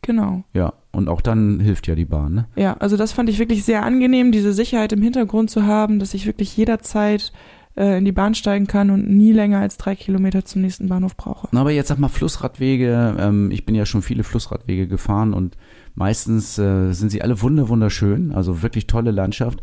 Genau. 0.03 0.45
Ja, 0.53 0.75
und 0.91 1.09
auch 1.09 1.21
dann 1.21 1.61
hilft 1.61 1.87
ja 1.87 1.95
die 1.95 2.05
Bahn, 2.05 2.35
ne? 2.35 2.49
Ja, 2.57 2.75
also 2.75 2.97
das 2.97 3.12
fand 3.12 3.31
ich 3.31 3.38
wirklich 3.38 3.65
sehr 3.65 3.85
angenehm, 3.85 4.33
diese 4.33 4.53
Sicherheit 4.53 4.93
im 4.93 5.01
Hintergrund 5.01 5.49
zu 5.49 5.65
haben, 5.65 6.01
dass 6.01 6.12
ich 6.12 6.27
wirklich 6.27 6.57
jederzeit 6.57 7.33
äh, 7.77 7.99
in 7.99 8.05
die 8.05 8.13
Bahn 8.13 8.35
steigen 8.35 8.67
kann 8.67 8.91
und 8.91 9.09
nie 9.09 9.33
länger 9.33 9.61
als 9.61 9.77
drei 9.77 9.95
Kilometer 9.95 10.45
zum 10.45 10.63
nächsten 10.63 10.89
Bahnhof 10.89 11.17
brauche. 11.17 11.49
Na, 11.53 11.61
aber 11.61 11.71
jetzt 11.71 11.89
sag 11.89 11.99
mal 11.99 12.09
Flussradwege. 12.09 13.17
Ähm, 13.19 13.51
ich 13.51 13.65
bin 13.65 13.75
ja 13.75 13.87
schon 13.87 14.03
viele 14.03 14.25
Flussradwege 14.25 14.87
gefahren 14.87 15.33
und 15.33 15.57
meistens 15.95 16.59
äh, 16.59 16.93
sind 16.93 17.11
sie 17.11 17.23
alle 17.23 17.41
wunder 17.43 17.69
wunderschön, 17.69 18.33
also 18.33 18.63
wirklich 18.63 18.87
tolle 18.87 19.11
Landschaft, 19.11 19.63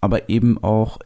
aber 0.00 0.28
eben 0.28 0.62
auch 0.62 0.98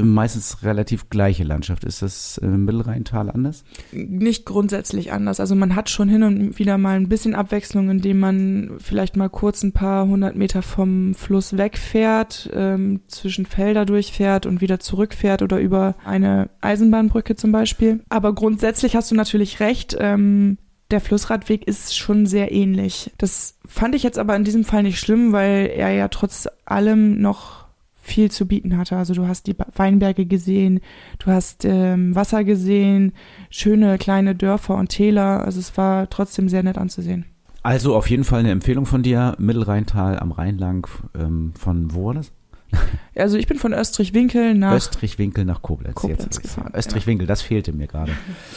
meistens 0.00 0.62
relativ 0.62 1.10
gleiche 1.10 1.44
Landschaft. 1.44 1.84
Ist 1.84 2.02
das 2.02 2.38
im 2.38 2.64
Mittelrheintal 2.64 3.30
anders? 3.30 3.64
Nicht 3.92 4.46
grundsätzlich 4.46 5.12
anders. 5.12 5.40
Also 5.40 5.54
man 5.54 5.74
hat 5.74 5.90
schon 5.90 6.08
hin 6.08 6.22
und 6.22 6.58
wieder 6.58 6.78
mal 6.78 6.96
ein 6.96 7.08
bisschen 7.08 7.34
Abwechslung, 7.34 7.90
indem 7.90 8.20
man 8.20 8.72
vielleicht 8.78 9.16
mal 9.16 9.28
kurz 9.28 9.62
ein 9.62 9.72
paar 9.72 10.06
hundert 10.06 10.36
Meter 10.36 10.62
vom 10.62 11.14
Fluss 11.14 11.56
wegfährt, 11.56 12.50
ähm, 12.52 13.00
zwischen 13.08 13.46
Felder 13.46 13.86
durchfährt 13.86 14.46
und 14.46 14.60
wieder 14.60 14.80
zurückfährt 14.80 15.42
oder 15.42 15.58
über 15.58 15.94
eine 16.04 16.50
Eisenbahnbrücke 16.60 17.36
zum 17.36 17.52
Beispiel. 17.52 18.00
Aber 18.08 18.34
grundsätzlich 18.34 18.96
hast 18.96 19.10
du 19.10 19.14
natürlich 19.14 19.60
recht. 19.60 19.96
Ähm, 19.98 20.58
der 20.90 21.00
Flussradweg 21.00 21.66
ist 21.66 21.96
schon 21.96 22.26
sehr 22.26 22.52
ähnlich. 22.52 23.12
Das 23.18 23.58
fand 23.66 23.94
ich 23.94 24.02
jetzt 24.02 24.18
aber 24.18 24.34
in 24.34 24.44
diesem 24.44 24.64
Fall 24.64 24.82
nicht 24.82 24.98
schlimm, 24.98 25.32
weil 25.32 25.70
er 25.74 25.90
ja 25.90 26.08
trotz 26.08 26.48
allem 26.64 27.20
noch 27.20 27.59
viel 28.00 28.30
zu 28.30 28.46
bieten 28.46 28.76
hatte. 28.76 28.96
Also 28.96 29.14
du 29.14 29.26
hast 29.26 29.46
die 29.46 29.56
Weinberge 29.76 30.26
gesehen, 30.26 30.80
du 31.18 31.30
hast 31.30 31.64
ähm, 31.64 32.14
Wasser 32.14 32.44
gesehen, 32.44 33.12
schöne 33.50 33.98
kleine 33.98 34.34
Dörfer 34.34 34.74
und 34.76 34.88
Täler. 34.88 35.44
Also 35.44 35.60
es 35.60 35.76
war 35.76 36.08
trotzdem 36.10 36.48
sehr 36.48 36.62
nett 36.62 36.78
anzusehen. 36.78 37.26
Also 37.62 37.94
auf 37.94 38.08
jeden 38.08 38.24
Fall 38.24 38.40
eine 38.40 38.50
Empfehlung 38.50 38.86
von 38.86 39.02
dir, 39.02 39.36
Mittelrheintal 39.38 40.18
am 40.18 40.32
Rhein 40.32 40.56
lang, 40.56 40.88
ähm, 41.14 41.52
von 41.58 41.94
wo 41.94 42.06
war 42.06 42.14
das? 42.14 42.32
Also 43.16 43.36
ich 43.36 43.46
bin 43.46 43.58
von 43.58 43.74
Österreich-Winkel 43.74 44.54
nach 44.54 44.74
Österreich-Winkel 44.74 45.44
nach 45.44 45.60
Koblenz. 45.60 45.94
Koblenz 45.94 46.40
gefahren. 46.40 46.72
Österreich-Winkel, 46.74 47.26
das 47.26 47.42
fehlte 47.42 47.72
mir 47.72 47.86
gerade. 47.86 48.12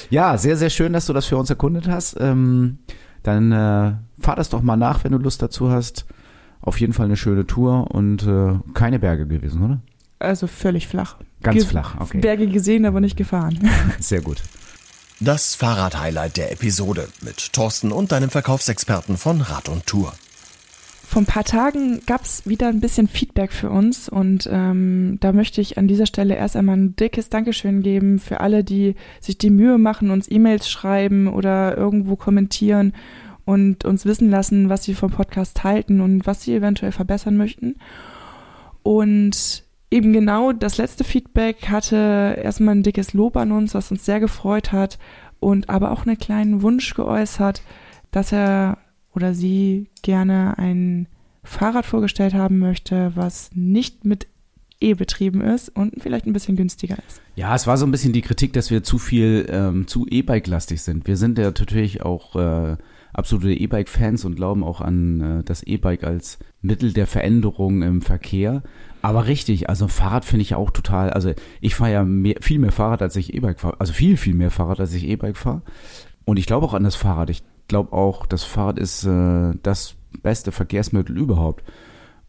Ja, 0.09 0.37
sehr, 0.37 0.55
sehr 0.55 0.69
schön, 0.69 0.93
dass 0.93 1.07
du 1.07 1.11
das 1.11 1.25
für 1.25 1.35
uns 1.35 1.49
erkundet 1.49 1.89
hast. 1.89 2.15
Ähm, 2.19 2.77
dann 3.23 3.51
äh, 3.51 3.93
fahr 4.19 4.35
das 4.35 4.49
doch 4.49 4.61
mal 4.61 4.77
nach, 4.77 5.03
wenn 5.03 5.11
du 5.11 5.17
Lust 5.17 5.41
dazu 5.41 5.69
hast. 5.69 6.05
Auf 6.63 6.79
jeden 6.79 6.93
Fall 6.93 7.05
eine 7.07 7.17
schöne 7.17 7.45
Tour 7.45 7.91
und 7.91 8.23
äh, 8.23 8.57
keine 8.73 8.97
Berge 8.97 9.27
gewesen, 9.27 9.61
oder? 9.63 9.81
Also 10.19 10.47
völlig 10.47 10.87
flach. 10.87 11.17
Ganz 11.41 11.57
Ge 11.57 11.65
flach, 11.65 11.99
okay. 11.99 12.19
Berge 12.19 12.47
gesehen, 12.47 12.85
aber 12.85 13.01
nicht 13.01 13.17
gefahren. 13.17 13.59
Sehr 13.99 14.21
gut. 14.21 14.41
Das 15.19 15.55
Fahrrad-Highlight 15.55 16.37
der 16.37 16.51
Episode 16.53 17.09
mit 17.21 17.51
Thorsten 17.51 17.91
und 17.91 18.13
deinem 18.13 18.29
Verkaufsexperten 18.29 19.17
von 19.17 19.41
Rad 19.41 19.67
und 19.67 19.85
Tour. 19.85 20.13
Vor 21.05 21.21
ein 21.21 21.25
paar 21.25 21.43
Tagen 21.43 22.01
gab 22.05 22.23
es 22.23 22.47
wieder 22.47 22.69
ein 22.69 22.79
bisschen 22.79 23.09
Feedback 23.09 23.51
für 23.51 23.69
uns 23.69 24.07
und 24.07 24.49
ähm, 24.49 25.17
da 25.19 25.33
möchte 25.33 25.59
ich 25.59 25.77
an 25.77 25.89
dieser 25.89 26.05
Stelle 26.05 26.35
erst 26.35 26.55
einmal 26.55 26.77
ein 26.77 26.95
dickes 26.95 27.29
Dankeschön 27.29 27.83
geben 27.83 28.19
für 28.19 28.39
alle, 28.39 28.63
die 28.63 28.95
sich 29.19 29.37
die 29.37 29.49
Mühe 29.49 29.77
machen, 29.77 30.11
uns 30.11 30.31
E-Mails 30.31 30.69
schreiben 30.69 31.27
oder 31.27 31.77
irgendwo 31.77 32.15
kommentieren 32.15 32.93
und 33.45 33.85
uns 33.85 34.05
wissen 34.05 34.29
lassen, 34.29 34.69
was 34.69 34.83
sie 34.83 34.93
vom 34.93 35.11
Podcast 35.11 35.63
halten 35.63 36.01
und 36.01 36.25
was 36.25 36.43
sie 36.43 36.55
eventuell 36.55 36.91
verbessern 36.91 37.37
möchten. 37.37 37.75
Und 38.83 39.63
eben 39.91 40.13
genau 40.13 40.51
das 40.51 40.77
letzte 40.77 41.03
Feedback 41.03 41.69
hatte 41.69 42.39
erstmal 42.41 42.75
ein 42.75 42.83
dickes 42.83 43.13
Lob 43.13 43.37
an 43.37 43.51
uns, 43.51 43.73
was 43.73 43.91
uns 43.91 44.05
sehr 44.05 44.19
gefreut 44.19 44.71
hat 44.71 44.97
und 45.39 45.69
aber 45.69 45.91
auch 45.91 46.05
einen 46.05 46.17
kleinen 46.17 46.61
Wunsch 46.61 46.93
geäußert, 46.93 47.61
dass 48.11 48.31
er 48.31 48.77
oder 49.13 49.33
sie 49.33 49.87
gerne 50.01 50.57
ein 50.57 51.07
Fahrrad 51.43 51.85
vorgestellt 51.85 52.33
haben 52.33 52.59
möchte, 52.59 53.11
was 53.15 53.51
nicht 53.53 54.05
mit 54.05 54.27
E 54.79 54.95
betrieben 54.95 55.41
ist 55.41 55.69
und 55.69 56.01
vielleicht 56.01 56.25
ein 56.25 56.33
bisschen 56.33 56.55
günstiger 56.55 56.97
ist. 57.07 57.21
Ja, 57.35 57.55
es 57.55 57.67
war 57.67 57.77
so 57.77 57.85
ein 57.85 57.91
bisschen 57.91 58.13
die 58.13 58.21
Kritik, 58.21 58.53
dass 58.53 58.69
wir 58.69 58.83
zu 58.83 58.97
viel 58.97 59.45
ähm, 59.49 59.87
zu 59.87 60.05
E-Bike-lastig 60.09 60.81
sind. 60.81 61.07
Wir 61.07 61.15
sind 61.17 61.37
ja 61.37 61.45
natürlich 61.45 62.01
auch 62.01 62.35
äh, 62.35 62.77
absolute 63.13 63.53
E-Bike-Fans 63.53 64.25
und 64.25 64.35
glauben 64.35 64.63
auch 64.63 64.81
an 64.81 65.21
äh, 65.21 65.43
das 65.43 65.63
E-Bike 65.63 66.03
als 66.03 66.39
Mittel 66.61 66.93
der 66.93 67.07
Veränderung 67.07 67.81
im 67.81 68.01
Verkehr. 68.01 68.63
Aber 69.01 69.27
richtig, 69.27 69.69
also 69.69 69.87
Fahrrad 69.87 70.25
finde 70.25 70.43
ich 70.43 70.55
auch 70.55 70.71
total, 70.71 71.11
also 71.11 71.33
ich 71.61 71.75
fahre 71.75 71.91
ja 71.91 72.03
mehr, 72.03 72.35
viel 72.41 72.59
mehr 72.59 72.71
Fahrrad, 72.71 73.01
als 73.01 73.15
ich 73.15 73.33
E-Bike 73.33 73.59
fahre. 73.59 73.79
Also 73.79 73.93
viel, 73.93 74.17
viel 74.17 74.33
mehr 74.33 74.51
Fahrrad, 74.51 74.79
als 74.79 74.93
ich 74.93 75.07
E-Bike 75.07 75.37
fahre. 75.37 75.61
Und 76.25 76.37
ich 76.37 76.45
glaube 76.45 76.65
auch 76.65 76.73
an 76.73 76.83
das 76.83 76.95
Fahrrad. 76.95 77.29
Ich 77.29 77.43
glaube 77.67 77.93
auch, 77.93 78.25
das 78.25 78.43
Fahrrad 78.43 78.79
ist 78.79 79.05
äh, 79.05 79.53
das 79.61 79.95
beste 80.21 80.51
Verkehrsmittel 80.51 81.17
überhaupt. 81.17 81.63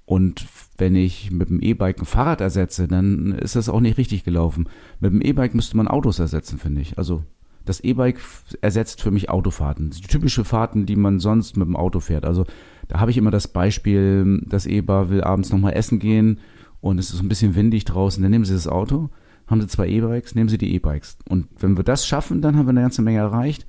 Und 0.07 0.47
wenn 0.77 0.97
ich 0.97 1.31
mit 1.31 1.49
dem 1.49 1.63
E-Bike 1.63 2.01
ein 2.01 2.07
Fahrrad 2.07 2.41
ersetze, 2.41 2.89
dann 2.89 3.33
ist 3.33 3.57
das 3.57 3.69
auch 3.69 3.81
nicht 3.81 3.97
richtig 3.97 4.25
gelaufen. 4.25 4.69
Mit 5.01 5.13
dem 5.13 5.23
E-Bike 5.23 5.55
müsste 5.55 5.77
man 5.77 5.89
Autos 5.89 6.19
ersetzen, 6.19 6.59
finde 6.59 6.83
ich. 6.83 6.99
Also 6.99 7.23
das 7.65 7.81
E-Bike 7.81 8.21
ersetzt 8.61 9.01
für 9.01 9.11
mich 9.11 9.31
Autofahrten. 9.31 9.91
Die 9.91 10.03
typische 10.03 10.45
Fahrten, 10.45 10.87
die 10.87 10.97
man 10.97 11.21
sonst 11.21 11.57
mit 11.57 11.67
dem 11.67 11.77
Auto 11.77 12.01
fährt. 12.01 12.25
Also 12.25 12.45
da 12.89 13.01
habe 13.01 13.11
ich 13.11 13.17
immer 13.17 13.31
das 13.31 13.49
Beispiel, 13.49 14.43
das 14.47 14.67
Ehepaar 14.67 15.11
will 15.11 15.23
abends 15.23 15.51
nochmal 15.51 15.75
essen 15.75 15.99
gehen 15.99 16.41
und 16.81 16.99
es 16.99 17.13
ist 17.13 17.23
ein 17.23 17.29
bisschen 17.29 17.55
windig 17.55 17.85
draußen. 17.85 18.23
Dann 18.23 18.31
nehmen 18.31 18.45
sie 18.45 18.55
das 18.55 18.69
Auto, 18.69 19.09
haben 19.47 19.61
sie 19.61 19.69
zwei 19.69 19.89
E-Bikes, 19.89 20.35
nehmen 20.35 20.49
sie 20.49 20.59
die 20.59 20.75
E-Bikes. 20.75 21.19
Und 21.29 21.49
wenn 21.59 21.77
wir 21.77 21.85
das 21.85 22.07
schaffen, 22.07 22.43
dann 22.43 22.57
haben 22.57 22.67
wir 22.67 22.71
eine 22.71 22.83
ganze 22.83 23.03
Menge 23.03 23.19
erreicht. 23.19 23.67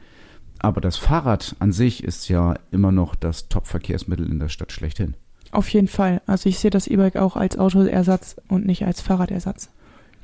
Aber 0.60 0.81
das 0.81 0.97
Fahrrad 0.97 1.55
an 1.60 1.71
sich 1.71 2.03
ist 2.03 2.27
ja 2.27 2.55
immer 2.71 2.91
noch 2.91 3.15
das 3.15 3.49
Top-Verkehrsmittel 3.49 4.29
in 4.29 4.39
der 4.39 4.49
Stadt 4.49 4.71
schlechthin. 4.71 5.15
Auf 5.51 5.69
jeden 5.69 5.88
Fall. 5.88 6.21
Also 6.25 6.49
ich 6.49 6.60
sehe 6.60 6.71
das 6.71 6.88
E-Bike 6.88 7.15
auch 7.15 7.38
als 7.38 7.58
Autoersatz 7.58 8.36
und 8.49 8.65
nicht 8.65 8.86
als 8.86 8.99
Fahrradersatz. 8.99 9.69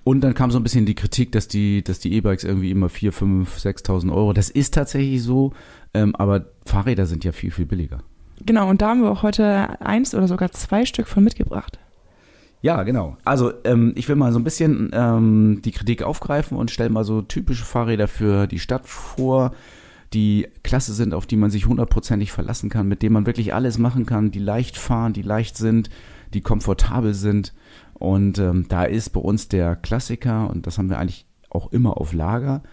Und 0.03 0.21
dann 0.21 0.33
kam 0.33 0.49
so 0.49 0.59
ein 0.59 0.63
bisschen 0.63 0.85
die 0.85 0.95
Kritik, 0.95 1.31
dass 1.31 1.47
die, 1.47 1.83
dass 1.83 1.99
die 1.99 2.13
E-Bikes 2.13 2.43
irgendwie 2.43 2.71
immer 2.71 2.89
4, 2.89 3.11
5, 3.11 3.57
6.000 3.57 4.11
Euro. 4.11 4.33
Das 4.33 4.49
ist 4.49 4.73
tatsächlich 4.73 5.21
so, 5.21 5.53
ähm, 5.93 6.15
aber 6.15 6.45
Fahrräder 6.65 7.05
sind 7.05 7.23
ja 7.23 7.31
viel, 7.31 7.51
viel 7.51 7.65
billiger. 7.65 7.99
Genau, 8.43 8.69
und 8.69 8.81
da 8.81 8.89
haben 8.89 9.03
wir 9.03 9.11
auch 9.11 9.21
heute 9.21 9.79
eins 9.81 10.15
oder 10.15 10.27
sogar 10.27 10.51
zwei 10.51 10.85
Stück 10.85 11.07
von 11.07 11.23
mitgebracht. 11.23 11.77
Ja, 12.63 12.83
genau. 12.83 13.17
Also 13.23 13.53
ähm, 13.63 13.93
ich 13.95 14.07
will 14.07 14.15
mal 14.15 14.31
so 14.31 14.39
ein 14.39 14.43
bisschen 14.43 14.91
ähm, 14.93 15.61
die 15.63 15.71
Kritik 15.71 16.03
aufgreifen 16.03 16.57
und 16.57 16.71
stelle 16.71 16.89
mal 16.89 17.03
so 17.03 17.21
typische 17.21 17.65
Fahrräder 17.65 18.07
für 18.07 18.47
die 18.47 18.59
Stadt 18.59 18.87
vor, 18.87 19.53
die 20.13 20.47
klasse 20.63 20.93
sind, 20.93 21.13
auf 21.13 21.25
die 21.25 21.37
man 21.37 21.49
sich 21.49 21.65
hundertprozentig 21.65 22.31
verlassen 22.31 22.69
kann, 22.69 22.87
mit 22.87 23.01
denen 23.01 23.13
man 23.13 23.25
wirklich 23.25 23.53
alles 23.53 23.77
machen 23.77 24.05
kann, 24.05 24.31
die 24.31 24.39
leicht 24.39 24.77
fahren, 24.77 25.13
die 25.13 25.21
leicht 25.21 25.57
sind, 25.57 25.89
die 26.33 26.41
komfortabel 26.41 27.13
sind 27.13 27.53
und 28.01 28.39
ähm, 28.39 28.65
da 28.67 28.83
ist 28.83 29.11
bei 29.11 29.19
uns 29.19 29.47
der 29.47 29.75
Klassiker, 29.75 30.49
und 30.49 30.65
das 30.65 30.77
haben 30.77 30.89
wir 30.89 30.97
eigentlich 30.97 31.27
auch 31.49 31.71
immer 31.71 31.97
auf 31.97 32.13
Lager. 32.13 32.63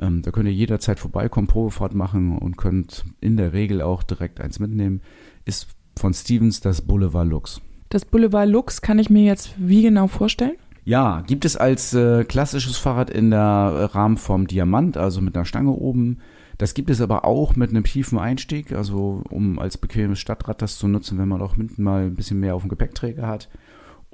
Ähm, 0.00 0.22
da 0.22 0.30
könnt 0.30 0.46
ihr 0.46 0.54
jederzeit 0.54 1.00
vorbeikommen, 1.00 1.48
Probefahrt 1.48 1.94
machen 1.94 2.38
und 2.38 2.56
könnt 2.56 3.04
in 3.20 3.36
der 3.36 3.52
Regel 3.52 3.82
auch 3.82 4.04
direkt 4.04 4.40
eins 4.40 4.60
mitnehmen. 4.60 5.00
Ist 5.44 5.66
von 5.98 6.14
Stevens 6.14 6.60
das 6.60 6.82
Boulevard 6.82 7.26
Lux. 7.26 7.60
Das 7.88 8.04
Boulevard 8.04 8.48
Lux 8.48 8.80
kann 8.80 9.00
ich 9.00 9.10
mir 9.10 9.24
jetzt 9.24 9.54
wie 9.56 9.82
genau 9.82 10.06
vorstellen? 10.06 10.56
Ja, 10.84 11.22
gibt 11.26 11.44
es 11.44 11.56
als 11.56 11.92
äh, 11.92 12.24
klassisches 12.24 12.76
Fahrrad 12.76 13.10
in 13.10 13.30
der 13.30 13.90
Rahmenform 13.92 14.46
Diamant, 14.46 14.96
also 14.96 15.20
mit 15.20 15.34
einer 15.34 15.44
Stange 15.44 15.72
oben. 15.72 16.18
Das 16.56 16.74
gibt 16.74 16.90
es 16.90 17.00
aber 17.00 17.24
auch 17.24 17.56
mit 17.56 17.70
einem 17.70 17.84
tiefen 17.84 18.18
Einstieg, 18.18 18.72
also 18.72 19.22
um 19.28 19.58
als 19.58 19.76
bequemes 19.76 20.18
Stadtrad 20.18 20.62
das 20.62 20.78
zu 20.78 20.86
nutzen, 20.86 21.18
wenn 21.18 21.28
man 21.28 21.42
auch 21.42 21.56
hinten 21.56 21.82
mal 21.82 22.04
ein 22.04 22.14
bisschen 22.14 22.40
mehr 22.40 22.54
auf 22.54 22.62
dem 22.62 22.68
Gepäckträger 22.68 23.26
hat. 23.26 23.48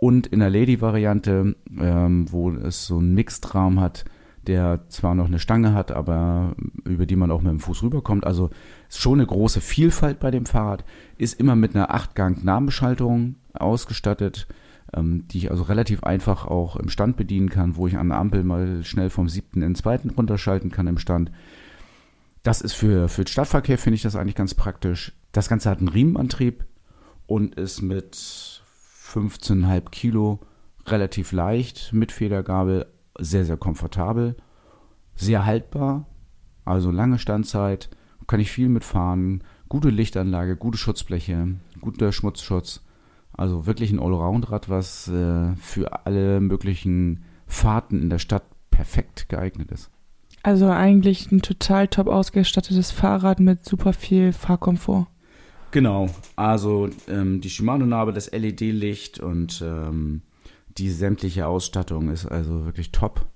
Und 0.05 0.27
in 0.27 0.41
der 0.41 0.51
Lady-Variante, 0.51 1.57
ähm, 1.81 2.31
wo 2.31 2.51
es 2.51 2.85
so 2.85 2.99
einen 2.99 3.15
Mixed-Rahmen 3.15 3.81
hat, 3.81 4.05
der 4.47 4.81
zwar 4.91 5.15
noch 5.15 5.25
eine 5.25 5.39
Stange 5.39 5.73
hat, 5.73 5.93
aber 5.93 6.55
über 6.85 7.07
die 7.07 7.17
man 7.17 7.31
auch 7.31 7.41
mit 7.41 7.53
dem 7.53 7.61
Fuß 7.61 7.85
rüberkommt. 7.85 8.27
Also 8.27 8.51
ist 8.91 9.01
schon 9.01 9.19
eine 9.19 9.27
große 9.27 9.63
Vielfalt 9.63 10.21
bei 10.21 10.31
dem 10.31 10.45
Fahrrad. 10.45 10.85
Ist 11.17 11.41
immer 11.41 11.57
mit 11.57 11.75
einer 11.75 11.95
8-Gang-Nahbeschaltung 11.97 13.37
ausgestattet, 13.55 14.47
ähm, 14.93 15.27
die 15.29 15.39
ich 15.39 15.51
also 15.51 15.63
relativ 15.63 16.03
einfach 16.05 16.47
auch 16.49 16.77
im 16.77 16.91
Stand 16.91 17.17
bedienen 17.17 17.49
kann, 17.49 17.77
wo 17.77 17.87
ich 17.87 17.97
an 17.97 18.11
der 18.11 18.19
Ampel 18.19 18.45
mal 18.45 18.85
schnell 18.85 19.09
vom 19.09 19.31
siebten 19.31 19.63
in 19.63 19.71
den 19.71 19.75
zweiten 19.75 20.11
runterschalten 20.11 20.71
kann 20.71 20.87
im 20.87 20.99
Stand. 20.99 21.31
Das 22.43 22.61
ist 22.61 22.75
für, 22.75 23.09
für 23.09 23.25
den 23.25 23.29
Stadtverkehr, 23.29 23.79
finde 23.79 23.95
ich 23.95 24.03
das 24.03 24.17
eigentlich 24.17 24.35
ganz 24.35 24.53
praktisch. 24.53 25.15
Das 25.33 25.49
Ganze 25.49 25.71
hat 25.71 25.79
einen 25.79 25.89
Riemenantrieb 25.89 26.67
und 27.27 27.55
ist 27.55 27.81
mit 27.81 28.54
15,5 29.15 29.91
Kilo 29.91 30.41
relativ 30.87 31.33
leicht 31.33 31.93
mit 31.93 32.13
Federgabel, 32.13 32.87
sehr, 33.19 33.45
sehr 33.45 33.57
komfortabel, 33.57 34.37
sehr 35.15 35.47
haltbar, 35.47 36.07
also 36.65 36.91
lange 36.91 37.19
Standzeit, 37.19 37.91
kann 38.27 38.41
ich 38.41 38.51
viel 38.51 38.69
mitfahren, 38.69 39.45
gute 39.69 39.91
Lichtanlage, 39.91 40.57
gute 40.57 40.79
Schutzbleche, 40.79 41.57
guter 41.81 42.13
Schmutzschutz. 42.13 42.83
Also 43.33 43.67
wirklich 43.67 43.91
ein 43.91 44.01
Allround-Rad, 44.01 44.69
was 44.69 45.09
äh, 45.09 45.55
für 45.57 46.07
alle 46.07 46.41
möglichen 46.41 47.25
Fahrten 47.47 48.01
in 48.01 48.11
der 48.11 48.19
Stadt 48.19 48.45
perfekt 48.71 49.29
geeignet 49.29 49.71
ist. 49.73 49.91
Also 50.43 50.69
eigentlich 50.69 51.33
ein 51.33 51.43
total 51.43 51.89
top 51.89 52.07
ausgestattetes 52.07 52.91
Fahrrad 52.91 53.41
mit 53.41 53.65
super 53.65 53.93
viel 53.93 54.33
Fahrkomfort. 54.33 55.07
Genau, 55.75 56.09
also 56.37 56.89
ähm, 57.09 57.41
die 57.41 57.51
Shimano-Narbe, 57.51 58.13
das 58.13 58.31
LED-Licht 58.31 59.19
und 59.19 59.61
ähm, 59.61 60.23
die 60.79 60.89
sämtliche 60.89 61.49
Ausstattung 61.49 62.11
ist 62.11 62.27
also 62.27 62.65
wirklich 62.65 62.93
top. 62.93 63.27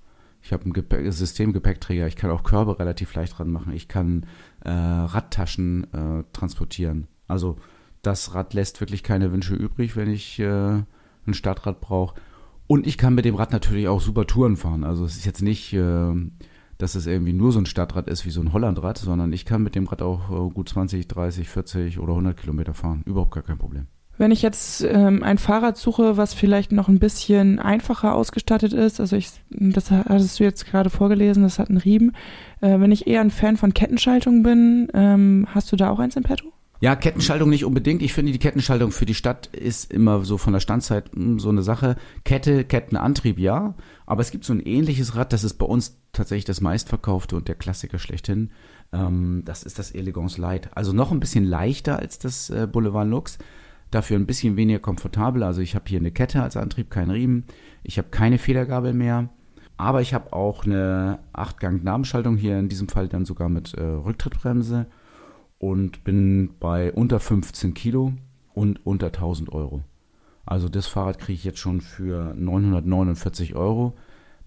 Ich 0.41 0.53
habe 0.53 0.63
ein 0.63 1.11
Systemgepäckträger, 1.11 2.07
ich 2.07 2.15
kann 2.15 2.31
auch 2.31 2.43
Körbe 2.43 2.79
relativ 2.79 3.13
leicht 3.13 3.37
dran 3.37 3.51
machen, 3.51 3.73
ich 3.73 3.89
kann 3.89 4.25
äh, 4.63 4.69
Radtaschen 4.69 5.93
äh, 5.93 6.23
transportieren. 6.31 7.09
Also 7.27 7.57
das 8.03 8.33
Rad 8.33 8.53
lässt 8.53 8.79
wirklich 8.79 9.03
keine 9.03 9.33
Wünsche 9.33 9.55
übrig, 9.55 9.97
wenn 9.97 10.09
ich 10.09 10.39
äh, 10.39 10.81
ein 11.27 11.33
Stadtrad 11.33 11.81
brauche. 11.81 12.15
Und 12.67 12.87
ich 12.87 12.97
kann 12.97 13.15
mit 13.15 13.25
dem 13.25 13.35
Rad 13.35 13.51
natürlich 13.51 13.89
auch 13.89 13.99
super 13.99 14.25
Touren 14.25 14.55
fahren. 14.55 14.85
Also 14.85 15.03
es 15.03 15.17
ist 15.17 15.25
jetzt 15.25 15.41
nicht, 15.41 15.73
äh, 15.73 16.13
dass 16.79 16.95
es 16.95 17.05
irgendwie 17.05 17.33
nur 17.33 17.51
so 17.51 17.59
ein 17.59 17.67
Stadtrad 17.67 18.07
ist 18.07 18.25
wie 18.25 18.31
so 18.31 18.41
ein 18.41 18.53
Hollandrad, 18.53 18.97
sondern 18.97 19.31
ich 19.33 19.45
kann 19.45 19.61
mit 19.61 19.75
dem 19.75 19.85
Rad 19.85 20.01
auch 20.01 20.31
äh, 20.31 20.49
gut 20.49 20.69
20, 20.69 21.07
30, 21.07 21.47
40 21.47 21.99
oder 21.99 22.13
100 22.13 22.37
Kilometer 22.37 22.73
fahren. 22.73 23.03
Überhaupt 23.05 23.31
gar 23.31 23.43
kein 23.43 23.57
Problem. 23.57 23.87
Wenn 24.17 24.31
ich 24.31 24.41
jetzt 24.41 24.83
ähm, 24.83 25.23
ein 25.23 25.37
Fahrrad 25.37 25.77
suche, 25.77 26.17
was 26.17 26.33
vielleicht 26.33 26.71
noch 26.71 26.89
ein 26.89 26.99
bisschen 26.99 27.59
einfacher 27.59 28.15
ausgestattet 28.15 28.73
ist, 28.73 28.99
also 28.99 29.15
ich, 29.15 29.29
das 29.49 29.91
hattest 29.91 30.39
du 30.39 30.43
jetzt 30.43 30.65
gerade 30.65 30.89
vorgelesen, 30.89 31.43
das 31.43 31.59
hat 31.59 31.69
einen 31.69 31.77
Riemen. 31.77 32.15
Äh, 32.61 32.79
wenn 32.79 32.91
ich 32.91 33.07
eher 33.07 33.21
ein 33.21 33.31
Fan 33.31 33.55
von 33.55 33.73
Kettenschaltung 33.73 34.43
bin, 34.43 34.89
ähm, 34.93 35.47
hast 35.53 35.71
du 35.71 35.75
da 35.75 35.89
auch 35.89 35.99
eins 35.99 36.15
im 36.15 36.23
Petto? 36.23 36.51
Ja, 36.81 36.95
Kettenschaltung 36.95 37.49
nicht 37.49 37.65
unbedingt. 37.65 38.01
Ich 38.01 38.13
finde, 38.13 38.31
die 38.31 38.39
Kettenschaltung 38.39 38.91
für 38.91 39.05
die 39.05 39.13
Stadt 39.13 39.47
ist 39.47 39.91
immer 39.91 40.23
so 40.23 40.37
von 40.37 40.53
der 40.53 40.61
Standzeit 40.61 41.11
hm, 41.13 41.37
so 41.39 41.49
eine 41.49 41.61
Sache. 41.61 41.97
Kette, 42.23 42.63
Kettenantrieb, 42.63 43.37
ja. 43.37 43.75
Aber 44.05 44.21
es 44.21 44.31
gibt 44.31 44.45
so 44.45 44.53
ein 44.53 44.61
ähnliches 44.61 45.15
Rad, 45.15 45.33
das 45.33 45.43
ist 45.43 45.55
bei 45.55 45.65
uns 45.65 45.99
tatsächlich 46.13 46.45
das 46.45 46.61
meistverkaufte 46.61 47.35
und 47.35 47.49
der 47.49 47.55
Klassiker 47.55 47.99
schlechthin. 47.99 48.51
Ähm, 48.93 49.43
das 49.45 49.63
ist 49.63 49.77
das 49.77 49.91
Elegance 49.91 50.39
Light. 50.39 50.69
Also 50.75 50.93
noch 50.93 51.11
ein 51.11 51.19
bisschen 51.19 51.43
leichter 51.43 51.99
als 51.99 52.17
das 52.17 52.49
äh, 52.49 52.65
Boulevard 52.65 53.07
Lux 53.07 53.37
dafür 53.91 54.17
ein 54.17 54.25
bisschen 54.25 54.55
weniger 54.55 54.79
komfortabel. 54.79 55.43
Also 55.43 55.61
ich 55.61 55.75
habe 55.75 55.85
hier 55.87 55.99
eine 55.99 56.11
Kette 56.11 56.41
als 56.41 56.55
Antrieb, 56.55 56.89
keinen 56.89 57.11
Riemen. 57.11 57.43
Ich 57.83 57.97
habe 57.97 58.07
keine 58.09 58.37
Federgabel 58.37 58.93
mehr. 58.93 59.29
Aber 59.75 60.01
ich 60.01 60.13
habe 60.13 60.33
auch 60.33 60.65
eine 60.65 61.19
8-Gang-Nabenschaltung 61.33 62.35
hier, 62.35 62.59
in 62.59 62.69
diesem 62.69 62.89
Fall 62.89 63.07
dann 63.07 63.25
sogar 63.25 63.49
mit 63.49 63.73
äh, 63.73 63.81
Rücktrittbremse 63.81 64.87
und 65.59 66.03
bin 66.03 66.51
bei 66.59 66.91
unter 66.91 67.19
15 67.19 67.73
Kilo 67.73 68.13
und 68.53 68.85
unter 68.85 69.07
1000 69.07 69.51
Euro. 69.51 69.83
Also 70.45 70.67
das 70.67 70.87
Fahrrad 70.87 71.19
kriege 71.19 71.35
ich 71.35 71.43
jetzt 71.43 71.59
schon 71.59 71.81
für 71.81 72.33
949 72.33 73.55
Euro, 73.55 73.95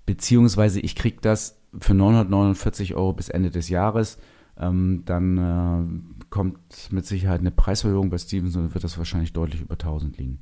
beziehungsweise 0.05 0.81
ich 0.81 0.96
kriege 0.96 1.18
das 1.20 1.61
für 1.79 1.94
949 1.94 2.94
Euro 2.96 3.12
bis 3.12 3.29
Ende 3.29 3.51
des 3.51 3.68
Jahres. 3.68 4.18
Ähm, 4.59 5.03
dann 5.07 5.38
äh, 5.38 6.25
kommt 6.31 6.59
mit 6.90 7.07
Sicherheit 7.07 7.40
eine 7.40 7.51
Preiserhöhung 7.51 8.11
bei 8.11 8.18
Stevenson 8.18 8.64
und 8.64 8.75
wird 8.75 8.85
das 8.85 8.98
wahrscheinlich 8.98 9.33
deutlich 9.33 9.62
über 9.62 9.75
1000 9.75 10.18
liegen. 10.18 10.40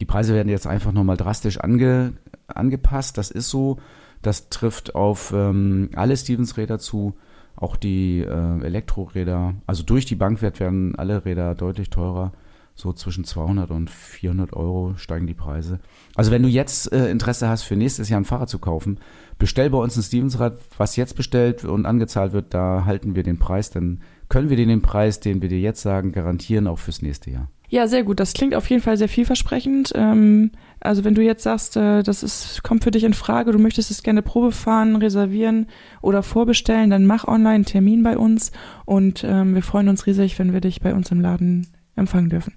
Die 0.00 0.04
Preise 0.06 0.34
werden 0.34 0.48
jetzt 0.48 0.66
einfach 0.66 0.92
nochmal 0.92 1.16
drastisch 1.16 1.58
ange, 1.60 2.14
angepasst. 2.48 3.18
Das 3.18 3.30
ist 3.30 3.50
so. 3.50 3.78
Das 4.22 4.50
trifft 4.50 4.94
auf 4.94 5.32
ähm, 5.34 5.90
alle 5.94 6.16
Stevens-Räder 6.16 6.78
zu, 6.78 7.14
auch 7.60 7.76
die 7.76 8.20
äh, 8.20 8.64
Elektroräder. 8.64 9.54
Also 9.66 9.82
durch 9.82 10.06
die 10.06 10.16
Bankwert 10.16 10.58
werden 10.58 10.96
alle 10.96 11.24
Räder 11.24 11.54
deutlich 11.54 11.90
teurer. 11.90 12.32
So 12.74 12.94
zwischen 12.94 13.24
200 13.24 13.70
und 13.70 13.90
400 13.90 14.54
Euro 14.54 14.94
steigen 14.96 15.26
die 15.26 15.34
Preise. 15.34 15.80
Also 16.14 16.30
wenn 16.30 16.42
du 16.42 16.48
jetzt 16.48 16.90
äh, 16.92 17.10
Interesse 17.10 17.48
hast, 17.48 17.62
für 17.64 17.76
nächstes 17.76 18.08
Jahr 18.08 18.18
ein 18.18 18.24
Fahrrad 18.24 18.48
zu 18.48 18.58
kaufen, 18.58 18.98
bestell 19.38 19.68
bei 19.68 19.76
uns 19.76 19.96
ein 19.96 20.02
Stevens-Rad. 20.02 20.58
Was 20.78 20.96
jetzt 20.96 21.14
bestellt 21.14 21.64
und 21.64 21.84
angezahlt 21.84 22.32
wird, 22.32 22.54
da 22.54 22.86
halten 22.86 23.14
wir 23.14 23.22
den 23.22 23.38
Preis. 23.38 23.70
Dann 23.70 24.00
können 24.30 24.48
wir 24.48 24.56
dir 24.56 24.66
den 24.66 24.80
Preis, 24.80 25.20
den 25.20 25.42
wir 25.42 25.50
dir 25.50 25.60
jetzt 25.60 25.82
sagen, 25.82 26.12
garantieren, 26.12 26.66
auch 26.66 26.78
fürs 26.78 27.02
nächste 27.02 27.30
Jahr. 27.30 27.48
Ja, 27.70 27.86
sehr 27.86 28.02
gut. 28.02 28.18
Das 28.18 28.32
klingt 28.32 28.54
auf 28.56 28.68
jeden 28.68 28.82
Fall 28.82 28.96
sehr 28.96 29.08
vielversprechend. 29.08 29.92
Ähm, 29.94 30.50
also 30.80 31.04
wenn 31.04 31.14
du 31.14 31.22
jetzt 31.22 31.44
sagst, 31.44 31.76
äh, 31.76 32.02
das 32.02 32.24
ist, 32.24 32.64
kommt 32.64 32.82
für 32.82 32.90
dich 32.90 33.04
in 33.04 33.14
Frage, 33.14 33.52
du 33.52 33.58
möchtest 33.58 33.92
es 33.92 34.02
gerne 34.02 34.22
Probe 34.22 34.50
fahren, 34.50 34.96
reservieren 34.96 35.68
oder 36.02 36.24
vorbestellen, 36.24 36.90
dann 36.90 37.06
mach 37.06 37.28
online 37.28 37.54
einen 37.54 37.64
Termin 37.64 38.02
bei 38.02 38.18
uns 38.18 38.50
und 38.86 39.24
ähm, 39.24 39.54
wir 39.54 39.62
freuen 39.62 39.88
uns 39.88 40.06
riesig, 40.06 40.38
wenn 40.40 40.52
wir 40.52 40.60
dich 40.60 40.80
bei 40.80 40.94
uns 40.94 41.12
im 41.12 41.20
Laden 41.20 41.68
empfangen 41.94 42.28
dürfen. 42.28 42.54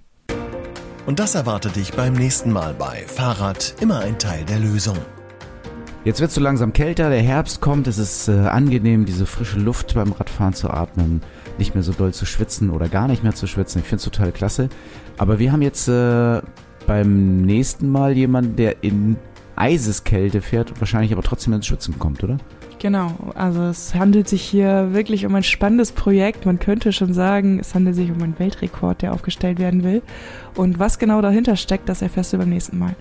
Und 1.06 1.20
das 1.20 1.36
erwartet 1.36 1.76
dich 1.76 1.92
beim 1.92 2.14
nächsten 2.14 2.50
Mal 2.50 2.74
bei 2.74 3.04
Fahrrad 3.06 3.76
immer 3.80 4.00
ein 4.00 4.18
Teil 4.18 4.44
der 4.46 4.58
Lösung. 4.58 4.96
Jetzt 6.04 6.20
wird 6.20 6.30
es 6.30 6.34
so 6.34 6.40
langsam 6.40 6.72
kälter, 6.72 7.08
der 7.08 7.22
Herbst 7.22 7.60
kommt, 7.60 7.86
es 7.86 7.98
ist 7.98 8.28
äh, 8.28 8.32
angenehm, 8.32 9.04
diese 9.04 9.26
frische 9.26 9.58
Luft 9.58 9.94
beim 9.94 10.12
Radfahren 10.12 10.54
zu 10.54 10.70
atmen, 10.70 11.22
nicht 11.58 11.74
mehr 11.74 11.82
so 11.82 11.92
doll 11.92 12.12
zu 12.12 12.26
schwitzen 12.26 12.70
oder 12.70 12.88
gar 12.88 13.08
nicht 13.08 13.22
mehr 13.22 13.34
zu 13.34 13.46
schwitzen. 13.46 13.80
Ich 13.80 13.86
finde 13.86 13.98
es 13.98 14.04
total 14.04 14.32
klasse. 14.32 14.68
Aber 15.18 15.38
wir 15.38 15.52
haben 15.52 15.62
jetzt 15.62 15.88
äh, 15.88 16.40
beim 16.86 17.42
nächsten 17.42 17.90
Mal 17.90 18.16
jemanden, 18.16 18.56
der 18.56 18.82
in 18.82 19.16
Eiseskälte 19.56 20.40
fährt 20.40 20.80
wahrscheinlich 20.80 21.12
aber 21.12 21.22
trotzdem 21.22 21.52
ins 21.52 21.66
Schwitzen 21.66 21.98
kommt, 21.98 22.24
oder? 22.24 22.38
Genau, 22.80 23.14
also 23.34 23.62
es 23.62 23.94
handelt 23.94 24.28
sich 24.28 24.42
hier 24.42 24.92
wirklich 24.92 25.24
um 25.24 25.34
ein 25.34 25.42
spannendes 25.42 25.92
Projekt. 25.92 26.44
Man 26.44 26.58
könnte 26.58 26.92
schon 26.92 27.14
sagen, 27.14 27.58
es 27.58 27.74
handelt 27.74 27.96
sich 27.96 28.10
um 28.10 28.22
einen 28.22 28.38
Weltrekord, 28.38 29.00
der 29.00 29.14
aufgestellt 29.14 29.58
werden 29.58 29.84
will. 29.84 30.02
Und 30.54 30.78
was 30.78 30.98
genau 30.98 31.22
dahinter 31.22 31.56
steckt, 31.56 31.88
das 31.88 32.02
erfährst 32.02 32.32
du 32.32 32.38
beim 32.38 32.50
nächsten 32.50 32.78
Mal. 32.78 32.94